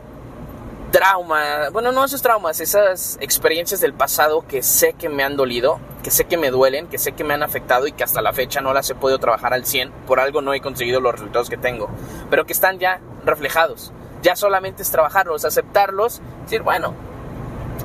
traumas, 0.92 1.72
bueno, 1.72 1.92
no 1.92 2.04
esos 2.04 2.22
traumas, 2.22 2.60
esas 2.60 3.18
experiencias 3.22 3.80
del 3.82 3.94
pasado 3.94 4.46
que 4.48 4.64
sé 4.64 4.94
que 4.94 5.10
me 5.10 5.24
han 5.24 5.36
dolido, 5.38 5.80
que 6.04 6.12
sé 6.12 6.26
que 6.26 6.38
me 6.38 6.50
duelen, 6.50 6.88
que 6.88 6.98
sé 6.98 7.12
que 7.12 7.24
me 7.24 7.34
han 7.34 7.44
afectado 7.44 7.88
y 7.88 7.92
que 7.92 8.04
hasta 8.04 8.22
la 8.22 8.34
fecha 8.34 8.62
no 8.62 8.74
las 8.74 8.90
he 8.90 8.96
podido 8.96 9.20
trabajar 9.20 9.54
al 9.54 9.66
100, 9.66 9.92
por 10.08 10.20
algo 10.20 10.42
no 10.42 10.54
he 10.54 10.62
conseguido 10.62 11.00
los 11.00 11.14
resultados 11.14 11.50
que 11.50 11.58
tengo, 11.58 11.90
pero 12.30 12.46
que 12.46 12.54
están 12.54 12.80
ya 12.80 13.00
reflejados. 13.26 13.92
Ya 14.22 14.36
solamente 14.36 14.84
es 14.84 14.92
trabajarlos, 14.92 15.46
aceptarlos, 15.46 16.22
decir, 16.44 16.62
bueno, 16.62 16.94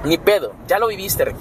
ni 0.05 0.19
pedo, 0.19 0.53
ya 0.67 0.79
lo 0.79 0.89
viviste. 0.89 1.35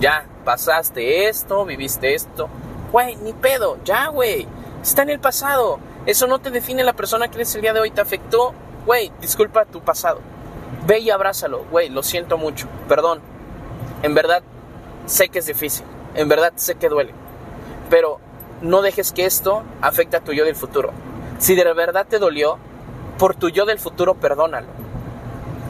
Ya 0.00 0.26
pasaste 0.44 1.28
esto, 1.28 1.64
viviste 1.66 2.14
esto. 2.14 2.48
Güey, 2.90 3.16
ni 3.16 3.32
pedo, 3.34 3.78
ya, 3.84 4.08
güey. 4.08 4.48
Está 4.82 5.02
en 5.02 5.10
el 5.10 5.20
pasado. 5.20 5.78
Eso 6.06 6.26
no 6.26 6.40
te 6.40 6.50
define 6.50 6.82
la 6.82 6.94
persona 6.94 7.28
que 7.28 7.36
eres 7.36 7.54
el 7.54 7.60
día 7.60 7.74
de 7.74 7.80
hoy. 7.80 7.90
Te 7.90 8.00
afectó, 8.00 8.54
güey, 8.86 9.12
disculpa 9.20 9.66
tu 9.66 9.80
pasado 9.82 10.31
Ve 10.86 10.98
y 10.98 11.10
abrázalo, 11.10 11.64
güey, 11.70 11.88
lo 11.88 12.02
siento 12.02 12.38
mucho, 12.38 12.66
perdón. 12.88 13.20
En 14.02 14.14
verdad, 14.14 14.42
sé 15.06 15.28
que 15.28 15.38
es 15.38 15.46
difícil, 15.46 15.86
en 16.14 16.28
verdad 16.28 16.52
sé 16.56 16.74
que 16.74 16.88
duele. 16.88 17.12
Pero 17.88 18.18
no 18.62 18.82
dejes 18.82 19.12
que 19.12 19.24
esto 19.24 19.62
afecte 19.80 20.16
a 20.16 20.20
tu 20.20 20.32
yo 20.32 20.44
del 20.44 20.56
futuro. 20.56 20.90
Si 21.38 21.54
de 21.54 21.72
verdad 21.72 22.06
te 22.08 22.18
dolió, 22.18 22.58
por 23.18 23.36
tu 23.36 23.48
yo 23.48 23.64
del 23.64 23.78
futuro, 23.78 24.14
perdónalo. 24.14 24.66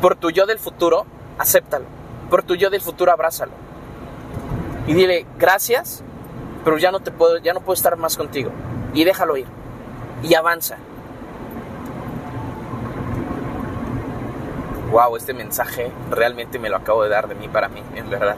Por 0.01 0.17
tu 0.17 0.31
yo 0.31 0.47
del 0.47 0.59
futuro, 0.59 1.07
acéptalo. 1.39 1.85
Por 2.31 2.43
tu 2.43 2.55
yo 2.55 2.71
del 2.71 2.81
futuro, 2.81 3.13
abrázalo. 3.13 3.53
Y 4.87 4.95
dile, 4.95 5.27
gracias, 5.39 6.03
pero 6.65 6.79
ya 6.79 6.91
no 6.91 7.01
te 7.01 7.11
puedo, 7.11 7.39
ya 7.39 7.53
no 7.53 7.61
puedo 7.61 7.75
estar 7.75 7.97
más 7.97 8.17
contigo. 8.17 8.51
Y 8.95 9.05
déjalo 9.05 9.37
ir. 9.37 9.47
Y 10.23 10.35
avanza. 10.35 10.79
Wow, 14.93 15.17
este 15.17 15.33
mensaje 15.33 15.91
realmente 16.11 16.59
me 16.59 16.69
lo 16.69 16.77
acabo 16.77 17.03
de 17.03 17.09
dar 17.09 17.27
de 17.27 17.35
mí 17.35 17.49
para 17.49 17.69
mí, 17.69 17.83
en 17.95 18.11
verdad. 18.11 18.37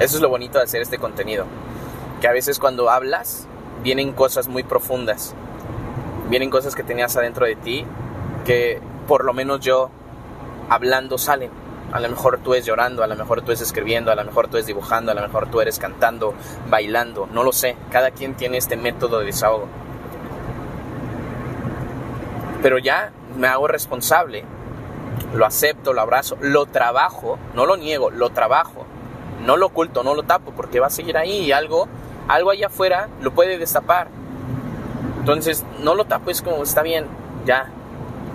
Eso 0.00 0.16
es 0.16 0.20
lo 0.20 0.28
bonito 0.28 0.58
de 0.58 0.64
hacer 0.64 0.82
este 0.82 0.98
contenido. 0.98 1.46
Que 2.20 2.26
a 2.26 2.32
veces 2.32 2.58
cuando 2.58 2.90
hablas, 2.90 3.46
vienen 3.84 4.12
cosas 4.12 4.48
muy 4.48 4.64
profundas. 4.64 5.36
Vienen 6.28 6.50
cosas 6.50 6.74
que 6.74 6.82
tenías 6.82 7.16
adentro 7.16 7.46
de 7.46 7.54
ti 7.54 7.86
que 8.44 8.80
por 9.06 9.24
lo 9.24 9.32
menos 9.32 9.60
yo 9.60 9.90
hablando 10.68 11.16
salen. 11.16 11.50
A 11.92 12.00
lo 12.00 12.08
mejor 12.08 12.40
tú 12.42 12.54
es 12.54 12.66
llorando, 12.66 13.04
a 13.04 13.06
lo 13.06 13.14
mejor 13.14 13.42
tú 13.42 13.52
es 13.52 13.60
escribiendo, 13.60 14.10
a 14.10 14.16
lo 14.16 14.24
mejor 14.24 14.48
tú 14.48 14.56
es 14.56 14.66
dibujando, 14.66 15.12
a 15.12 15.14
lo 15.14 15.20
mejor 15.20 15.48
tú 15.48 15.60
eres 15.60 15.78
cantando, 15.78 16.34
bailando, 16.68 17.28
no 17.32 17.44
lo 17.44 17.52
sé. 17.52 17.76
Cada 17.92 18.10
quien 18.10 18.34
tiene 18.34 18.56
este 18.56 18.76
método 18.76 19.20
de 19.20 19.26
desahogo. 19.26 19.68
Pero 22.60 22.78
ya 22.78 23.12
me 23.36 23.48
hago 23.48 23.68
responsable, 23.68 24.44
lo 25.34 25.46
acepto, 25.46 25.92
lo 25.92 26.00
abrazo, 26.00 26.36
lo 26.40 26.66
trabajo, 26.66 27.38
no 27.54 27.66
lo 27.66 27.76
niego, 27.76 28.10
lo 28.10 28.30
trabajo, 28.30 28.86
no 29.44 29.56
lo 29.56 29.66
oculto, 29.66 30.02
no 30.02 30.14
lo 30.14 30.22
tapo, 30.22 30.52
porque 30.52 30.80
va 30.80 30.86
a 30.86 30.90
seguir 30.90 31.16
ahí 31.16 31.38
y 31.38 31.52
algo, 31.52 31.88
algo 32.28 32.50
allá 32.50 32.68
afuera 32.68 33.08
lo 33.20 33.32
puede 33.32 33.58
destapar. 33.58 34.08
Entonces, 35.18 35.64
no 35.80 35.94
lo 35.94 36.04
tapo, 36.04 36.30
es 36.30 36.42
como, 36.42 36.62
está 36.62 36.82
bien, 36.82 37.06
ya, 37.44 37.70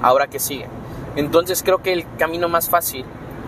ahora 0.02 0.28
que 0.28 0.40
sigue. 0.40 0.68
Entonces 1.16 1.64
creo 1.64 1.80
que 1.80 1.94
el 1.94 2.06
camino 2.18 2.50
más 2.50 2.70
fácil, 2.70 3.06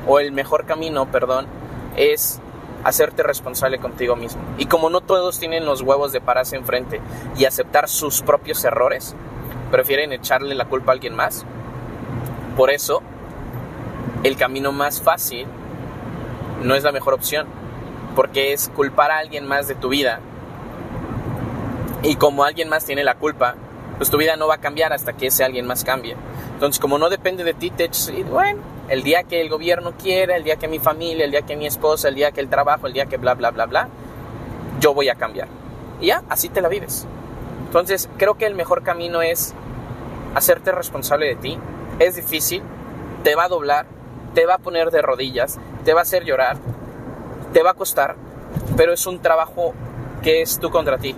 o 0.07 0.19
el 0.19 0.31
mejor 0.31 0.65
camino, 0.65 1.05
perdón, 1.11 1.47
es 1.95 2.39
hacerte 2.83 3.23
responsable 3.23 3.79
contigo 3.79 4.15
mismo. 4.15 4.41
Y 4.57 4.65
como 4.65 4.89
no 4.89 5.01
todos 5.01 5.39
tienen 5.39 5.65
los 5.65 5.81
huevos 5.81 6.11
de 6.11 6.21
pararse 6.21 6.55
enfrente 6.55 6.99
y 7.37 7.45
aceptar 7.45 7.87
sus 7.87 8.21
propios 8.21 8.63
errores, 8.63 9.15
prefieren 9.71 10.13
echarle 10.13 10.53
la 10.53 10.65
culpa 10.65 10.91
a 10.91 10.93
alguien 10.93 11.15
más. 11.15 11.45
Por 12.55 12.69
eso, 12.69 13.01
el 14.23 14.37
camino 14.37 14.71
más 14.71 15.01
fácil 15.01 15.47
no 16.61 16.75
es 16.75 16.83
la 16.83 16.91
mejor 16.91 17.13
opción, 17.13 17.47
porque 18.15 18.53
es 18.53 18.69
culpar 18.69 19.09
a 19.11 19.17
alguien 19.17 19.47
más 19.47 19.67
de 19.67 19.75
tu 19.75 19.89
vida. 19.89 20.19
Y 22.03 22.15
como 22.15 22.43
alguien 22.43 22.69
más 22.69 22.85
tiene 22.85 23.03
la 23.03 23.15
culpa, 23.15 23.55
pues 23.97 24.09
tu 24.09 24.17
vida 24.17 24.35
no 24.35 24.47
va 24.47 24.55
a 24.55 24.57
cambiar 24.59 24.93
hasta 24.93 25.13
que 25.13 25.27
ese 25.27 25.43
alguien 25.43 25.65
más 25.65 25.83
cambie. 25.83 26.15
Entonces, 26.53 26.79
como 26.79 26.97
no 26.97 27.09
depende 27.09 27.43
de 27.43 27.53
ti, 27.53 27.71
te 27.71 27.85
echas, 27.85 28.11
bueno, 28.29 28.59
el 28.89 29.03
día 29.03 29.23
que 29.23 29.41
el 29.41 29.49
gobierno 29.49 29.93
quiera, 29.93 30.35
el 30.35 30.43
día 30.43 30.57
que 30.57 30.67
mi 30.67 30.79
familia, 30.79 31.25
el 31.25 31.31
día 31.31 31.43
que 31.43 31.55
mi 31.55 31.65
esposa, 31.65 32.09
el 32.09 32.15
día 32.15 32.31
que 32.31 32.41
el 32.41 32.49
trabajo, 32.49 32.87
el 32.87 32.93
día 32.93 33.05
que 33.05 33.17
bla, 33.17 33.35
bla, 33.35 33.51
bla, 33.51 33.65
bla, 33.65 33.89
yo 34.79 34.93
voy 34.93 35.09
a 35.09 35.15
cambiar. 35.15 35.47
Y 35.99 36.07
ya, 36.07 36.23
así 36.29 36.49
te 36.49 36.61
la 36.61 36.67
vives. 36.67 37.07
Entonces, 37.71 38.09
creo 38.17 38.33
que 38.33 38.45
el 38.45 38.53
mejor 38.53 38.83
camino 38.83 39.21
es 39.21 39.53
hacerte 40.35 40.73
responsable 40.73 41.27
de 41.27 41.35
ti. 41.37 41.57
Es 41.99 42.17
difícil, 42.17 42.61
te 43.23 43.33
va 43.33 43.45
a 43.45 43.47
doblar, 43.47 43.85
te 44.33 44.45
va 44.45 44.55
a 44.55 44.57
poner 44.57 44.91
de 44.91 45.01
rodillas, 45.01 45.57
te 45.85 45.93
va 45.93 45.99
a 45.99 46.03
hacer 46.03 46.25
llorar, 46.25 46.57
te 47.53 47.63
va 47.63 47.69
a 47.69 47.73
costar, 47.73 48.17
pero 48.75 48.91
es 48.91 49.07
un 49.07 49.21
trabajo 49.21 49.73
que 50.21 50.41
es 50.41 50.59
tú 50.59 50.69
contra 50.69 50.97
ti, 50.97 51.15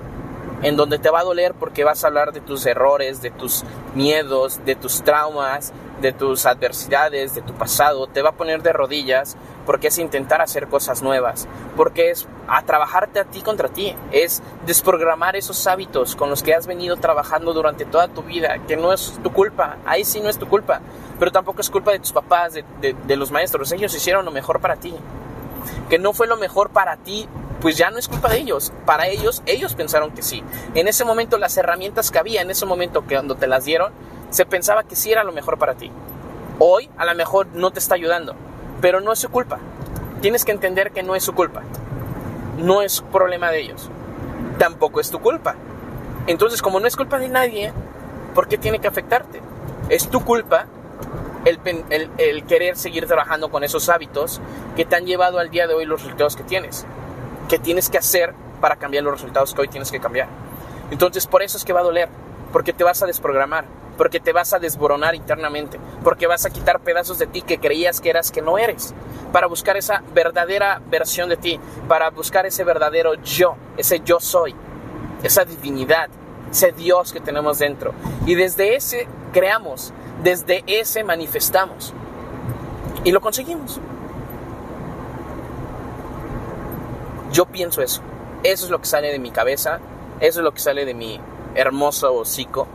en 0.64 0.78
donde 0.78 0.98
te 0.98 1.10
va 1.10 1.20
a 1.20 1.24
doler 1.24 1.54
porque 1.54 1.84
vas 1.84 2.04
a 2.04 2.08
hablar 2.08 2.32
de 2.32 2.42
tus 2.42 2.66
errores, 2.66 3.22
de 3.22 3.32
tus 3.32 3.64
miedos, 3.94 4.62
de 4.66 4.76
tus 4.76 5.04
traumas, 5.04 5.74
de 6.02 6.12
tus 6.12 6.46
adversidades, 6.46 7.36
de 7.36 7.42
tu 7.42 7.54
pasado, 7.54 8.08
te 8.08 8.22
va 8.22 8.30
a 8.30 8.34
poner 8.34 8.64
de 8.64 8.74
rodillas 8.74 9.38
porque 9.66 9.88
es 9.88 9.98
intentar 9.98 10.42
hacer 10.42 10.68
cosas 10.68 11.02
nuevas, 11.02 11.48
porque 11.78 12.12
es 12.12 12.28
a 12.48 12.62
trabajarte 12.64 13.20
a 13.20 13.26
ti 13.26 13.42
contra 13.42 13.70
ti, 13.70 13.96
es 14.12 14.42
desprogramar 14.66 15.36
esos 15.36 15.66
hábitos 15.68 16.16
con 16.16 16.30
los 16.30 16.44
que 16.44 16.54
has 16.54 16.68
venido 16.68 16.98
trabajando 16.98 17.54
durante 17.54 17.86
toda 17.86 18.10
tu 18.10 18.24
vida, 18.24 18.58
que 18.68 18.76
no 18.76 18.92
es 18.92 19.18
tu 19.24 19.32
culpa, 19.32 19.78
ahí 19.86 20.04
sí 20.04 20.20
no 20.20 20.30
es 20.30 20.38
tu 20.38 20.48
culpa, 20.50 20.82
pero 21.20 21.32
tampoco 21.32 21.62
es 21.62 21.70
culpa 21.70 21.92
de 21.92 22.00
tus 22.00 22.12
papás, 22.12 22.54
de, 22.54 22.66
de 22.82 23.16
los 23.16 23.32
maestros, 23.32 23.72
ellos 23.72 23.96
hicieron 23.96 24.26
lo 24.26 24.32
mejor 24.32 24.60
para 24.60 24.76
ti, 24.76 24.94
que 25.90 26.00
no 26.00 26.14
fue 26.14 26.28
lo 26.28 26.38
mejor 26.38 26.70
para 26.70 26.98
ti 26.98 27.28
pues 27.64 27.78
ya 27.78 27.90
no 27.92 27.98
es 27.98 28.10
culpa 28.10 28.28
de 28.28 28.40
ellos. 28.40 28.74
Para 28.86 29.08
ellos, 29.08 29.42
ellos 29.46 29.74
pensaron 29.74 30.12
que 30.12 30.22
sí. 30.22 30.44
En 30.76 30.90
ese 30.90 31.06
momento 31.06 31.38
las 31.38 31.56
herramientas 31.56 32.12
que 32.12 32.20
había, 32.20 32.42
en 32.42 32.52
ese 32.52 32.66
momento 32.66 33.08
que 33.08 33.16
cuando 33.16 33.36
te 33.36 33.48
las 33.48 33.64
dieron, 33.64 33.94
se 34.32 34.46
pensaba 34.46 34.84
que 34.84 34.98
sí 34.98 35.14
era 35.14 35.24
lo 35.24 35.32
mejor 35.32 35.58
para 35.58 35.76
ti. 35.76 35.90
Hoy 36.60 36.90
a 36.98 37.06
lo 37.06 37.16
mejor 37.16 37.48
no 37.54 37.72
te 37.72 37.80
está 37.80 37.96
ayudando, 37.96 38.36
pero 38.82 39.00
no 39.00 39.14
es 39.14 39.20
su 39.20 39.30
culpa. 39.30 39.60
Tienes 40.20 40.44
que 40.44 40.52
entender 40.52 40.92
que 40.92 41.04
no 41.04 41.16
es 41.16 41.24
su 41.24 41.34
culpa. 41.34 41.62
No 42.58 42.82
es 42.82 43.00
problema 43.00 43.50
de 43.50 43.62
ellos. 43.62 43.90
Tampoco 44.58 45.00
es 45.00 45.10
tu 45.10 45.20
culpa. 45.22 45.56
Entonces, 46.28 46.62
como 46.62 46.82
no 46.82 46.88
es 46.88 46.98
culpa 46.98 47.18
de 47.18 47.30
nadie, 47.30 47.72
¿por 48.36 48.50
qué 48.50 48.58
tiene 48.58 48.80
que 48.80 48.90
afectarte? 48.90 49.42
Es 49.88 50.10
tu 50.10 50.22
culpa 50.26 50.68
el, 51.46 52.44
querer 52.46 52.78
seguir 52.78 53.08
trabajando 53.08 53.50
con 53.50 53.64
esos 53.64 53.90
hábitos 53.90 54.42
que 54.76 54.86
te 54.86 54.96
han 54.96 55.06
llevado 55.06 55.40
al 55.40 55.50
día 55.50 55.68
de 55.68 55.74
hoy 55.74 55.86
los 55.86 56.02
resultados 56.02 56.36
que 56.36 56.44
tienes. 56.44 56.86
Que 57.50 57.60
tienes 57.60 57.90
que 57.90 57.98
hacer 57.98 58.34
para 58.62 58.78
cambiar 58.78 59.04
los 59.04 59.14
resultados 59.14 59.54
que 59.54 59.62
hoy 59.62 59.68
tienes 59.68 59.92
que 59.92 60.00
cambiar. 60.00 60.28
Entonces, 60.92 61.28
por 61.28 61.42
eso 61.42 61.58
es 61.58 61.66
que 61.66 61.74
va 61.74 61.82
a 61.82 61.84
doler, 61.84 62.10
porque 62.52 62.72
te 62.72 62.84
vas 62.84 63.02
a 63.04 63.06
desprogramar, 63.06 63.66
porque 63.98 64.20
te 64.20 64.32
vas 64.32 64.54
a 64.54 64.60
desboronar 64.60 65.16
internamente, 65.16 65.80
porque 66.04 66.28
vas 66.28 66.46
a 66.46 66.50
quitar 66.50 66.80
pedazos 66.80 67.20
de 67.20 67.28
ti 67.28 67.42
que 67.42 67.60
creías 67.60 68.00
que 68.00 68.10
eras 68.10 68.32
que 68.32 68.42
no 68.42 68.58
eres, 68.58 68.94
para 69.32 69.48
buscar 69.48 69.78
esa 69.78 70.04
verdadera 70.14 70.82
versión 70.90 71.30
de 71.30 71.38
ti, 71.38 71.60
para 71.88 72.10
buscar 72.10 72.46
ese 72.46 72.64
verdadero 72.64 73.16
yo, 73.16 73.56
ese 73.78 74.02
yo 74.06 74.20
soy, 74.20 74.56
esa 75.24 75.46
divinidad, 75.46 76.10
ese 76.52 76.72
Dios 76.72 77.12
que 77.12 77.20
tenemos 77.20 77.60
dentro. 77.60 77.94
Y 78.26 78.36
desde 78.36 78.76
ese 78.76 79.08
creamos, 79.32 79.94
desde 80.24 80.64
ese 80.68 81.04
manifestamos. 81.04 81.94
Y 83.04 83.12
lo 83.12 83.20
conseguimos. 83.20 83.80
Yo 87.32 87.46
pienso 87.46 87.82
eso. 87.82 88.02
Eso 88.44 88.66
es 88.66 88.72
lo 88.72 88.80
que 88.80 88.88
sale 88.88 89.12
de 89.12 89.20
mi 89.20 89.32
cabeza, 89.32 89.80
eso 90.20 90.40
es 90.40 90.44
lo 90.44 90.54
que 90.54 90.60
sale 90.60 90.86
de 90.86 90.94
mi 90.94 91.20
hermoso 91.56 92.14
hocico 92.14 92.68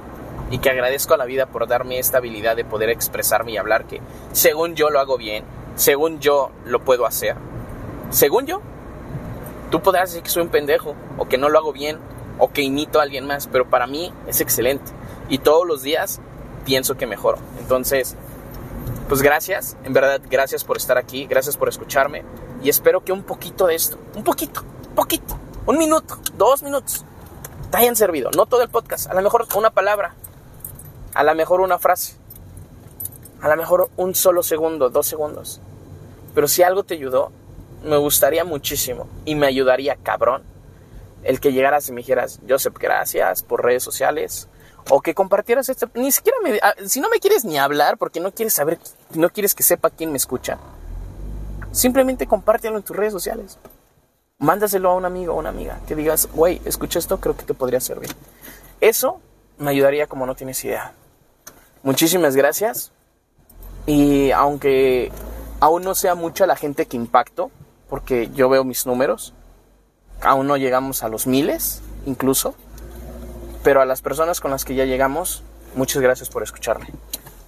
y 0.51 0.59
que 0.59 0.71
agradezco 0.71 1.15
a 1.15 1.19
la 1.19 1.27
vida 1.27 1.47
por 1.47 1.67
darme 1.67 1.99
esta 1.99 2.19
habilidad 2.19 2.57
de 2.57 2.65
poder 2.65 2.89
expresarme 2.89 3.53
y 3.53 3.57
hablar 3.59 3.87
que 3.87 4.01
según 4.33 4.75
yo 4.75 4.89
lo 4.89 4.99
hago 4.99 5.19
bien, 5.19 5.45
según 5.77 6.21
yo 6.21 6.51
lo 6.65 6.81
puedo 6.81 7.07
hacer. 7.07 7.37
Según 8.11 8.47
yo, 8.47 8.63
tú 9.71 9.81
podrás 9.81 10.11
decir 10.11 10.23
que 10.23 10.31
soy 10.31 10.43
un 10.43 10.49
pendejo 10.49 10.95
o 11.19 11.29
que 11.29 11.37
no 11.37 11.51
lo 11.51 11.59
hago 11.59 11.73
bien 11.73 11.99
o 12.39 12.51
que 12.51 12.63
imito 12.63 12.99
a 12.99 13.03
alguien 13.03 13.27
más, 13.27 13.47
pero 13.47 13.69
para 13.69 13.87
mí 13.87 14.13
es 14.27 14.41
excelente 14.41 14.91
y 15.29 15.39
todos 15.39 15.67
los 15.67 15.83
días 15.83 16.21
pienso 16.69 16.99
que 16.99 17.07
mejoro. 17.07 17.39
Entonces, 17.59 18.15
pues 19.09 19.23
gracias, 19.23 19.79
en 19.85 19.95
verdad 19.95 20.21
gracias 20.29 20.65
por 20.65 20.77
estar 20.77 20.99
aquí, 20.99 21.25
gracias 21.25 21.57
por 21.57 21.71
escucharme 21.71 22.25
y 22.63 22.69
espero 22.69 23.03
que 23.03 23.11
un 23.11 23.23
poquito 23.23 23.67
de 23.67 23.75
esto, 23.75 23.99
un 24.15 24.23
poquito, 24.23 24.63
poquito, 24.95 25.39
un 25.65 25.79
minuto, 25.79 26.19
dos 26.37 26.63
minutos, 26.63 27.07
te 27.71 27.79
hayan 27.79 27.97
servido. 27.97 28.31
No 28.37 28.45
todo 28.45 28.61
el 28.61 28.69
podcast, 28.69 29.11
a 29.11 29.15
lo 29.15 29.23
mejor 29.23 29.47
una 29.57 29.71
palabra, 29.71 30.15
a 31.15 31.23
lo 31.25 31.35
mejor 31.35 31.63
una 31.63 31.79
frase. 31.79 32.17
A 33.41 33.49
lo 33.49 33.57
mejor 33.57 33.89
un 33.97 34.15
solo 34.15 34.43
segundo, 34.43 34.91
dos 34.91 35.07
segundos. 35.07 35.61
Pero 36.35 36.47
si 36.49 36.63
algo 36.63 36.83
te 36.83 36.95
ayudó, 36.95 37.31
me 37.83 37.97
gustaría 37.97 38.45
muchísimo 38.45 39.09
y 39.25 39.37
me 39.37 39.47
ayudaría 39.47 39.97
cabrón 39.97 40.43
el 41.23 41.41
que 41.41 41.53
llegaras 41.53 41.89
y 41.89 41.93
me 41.93 42.03
dijeras, 42.03 42.41
Joseph, 42.47 42.77
gracias 42.79 43.43
por 43.43 43.65
redes 43.65 43.83
sociales. 43.83 44.49
O 44.91 45.01
que 45.01 45.15
compartieras 45.15 45.69
esto. 45.69 45.89
Ni 45.95 46.11
siquiera 46.13 46.39
me. 46.43 46.59
Ah, 46.63 46.75
si 46.87 47.01
no 47.01 47.09
me 47.11 47.19
quieres 47.19 47.45
ni 47.45 47.59
hablar 47.59 47.99
porque 47.99 48.21
no 48.21 48.33
quieres 48.33 48.55
saber, 48.55 48.79
no 49.15 49.31
quieres 49.31 49.55
que 49.55 49.63
sepa 49.63 49.91
quién 49.91 50.11
me 50.11 50.17
escucha, 50.17 50.59
simplemente 51.73 52.27
compártelo 52.27 52.77
en 52.77 52.83
tus 52.83 52.97
redes 52.97 53.13
sociales. 53.13 53.59
Mándaselo 54.39 54.91
a 54.91 54.95
un 54.95 55.05
amigo 55.05 55.35
o 55.35 55.39
una 55.39 55.49
amiga 55.49 55.81
que 55.87 55.97
digas, 55.97 56.29
güey, 56.33 56.63
escucha 56.65 56.99
esto, 56.99 57.19
creo 57.19 57.37
que 57.37 57.45
te 57.45 57.55
podría 57.55 57.81
servir. 57.81 58.11
Eso 58.81 59.21
me 59.59 59.71
ayudaría 59.71 60.07
como 60.07 60.27
no 60.27 60.35
tienes 60.35 60.65
idea. 60.65 60.93
Muchísimas 61.83 62.37
gracias. 62.37 62.93
Y 63.87 64.31
aunque 64.31 65.11
aún 65.61 65.83
no 65.83 65.95
sea 65.95 66.15
mucha 66.15 66.47
la 66.47 66.57
gente 66.57 66.87
que 66.87 66.97
impacto, 66.97 67.51
porque 67.89 68.31
yo 68.35 68.49
veo 68.49 68.65
mis 68.65 68.87
números, 68.87 69.35
aún 70.21 70.47
no 70.47 70.57
llegamos 70.57 71.03
a 71.03 71.09
los 71.09 71.27
miles, 71.27 71.81
incluso, 72.07 72.55
pero 73.63 73.81
a 73.81 73.87
las 73.87 74.03
personas 74.03 74.41
con 74.41 74.51
las 74.51 74.65
que 74.65 74.75
ya 74.75 74.85
llegamos, 74.85 75.43
muchas 75.75 76.03
gracias 76.03 76.29
por 76.29 76.43
escucharme. 76.43 76.89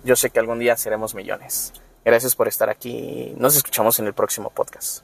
Yo 0.05 0.17
sé 0.17 0.31
que 0.31 0.41
algún 0.41 0.59
día 0.59 0.77
seremos 0.77 1.15
millones. 1.15 1.73
Gracias 2.05 2.35
por 2.35 2.49
estar 2.49 2.71
aquí. 2.71 3.35
Nos 3.37 3.57
escuchamos 3.57 3.99
en 3.99 4.07
el 4.07 4.15
próximo 4.15 4.51
podcast. 4.51 5.03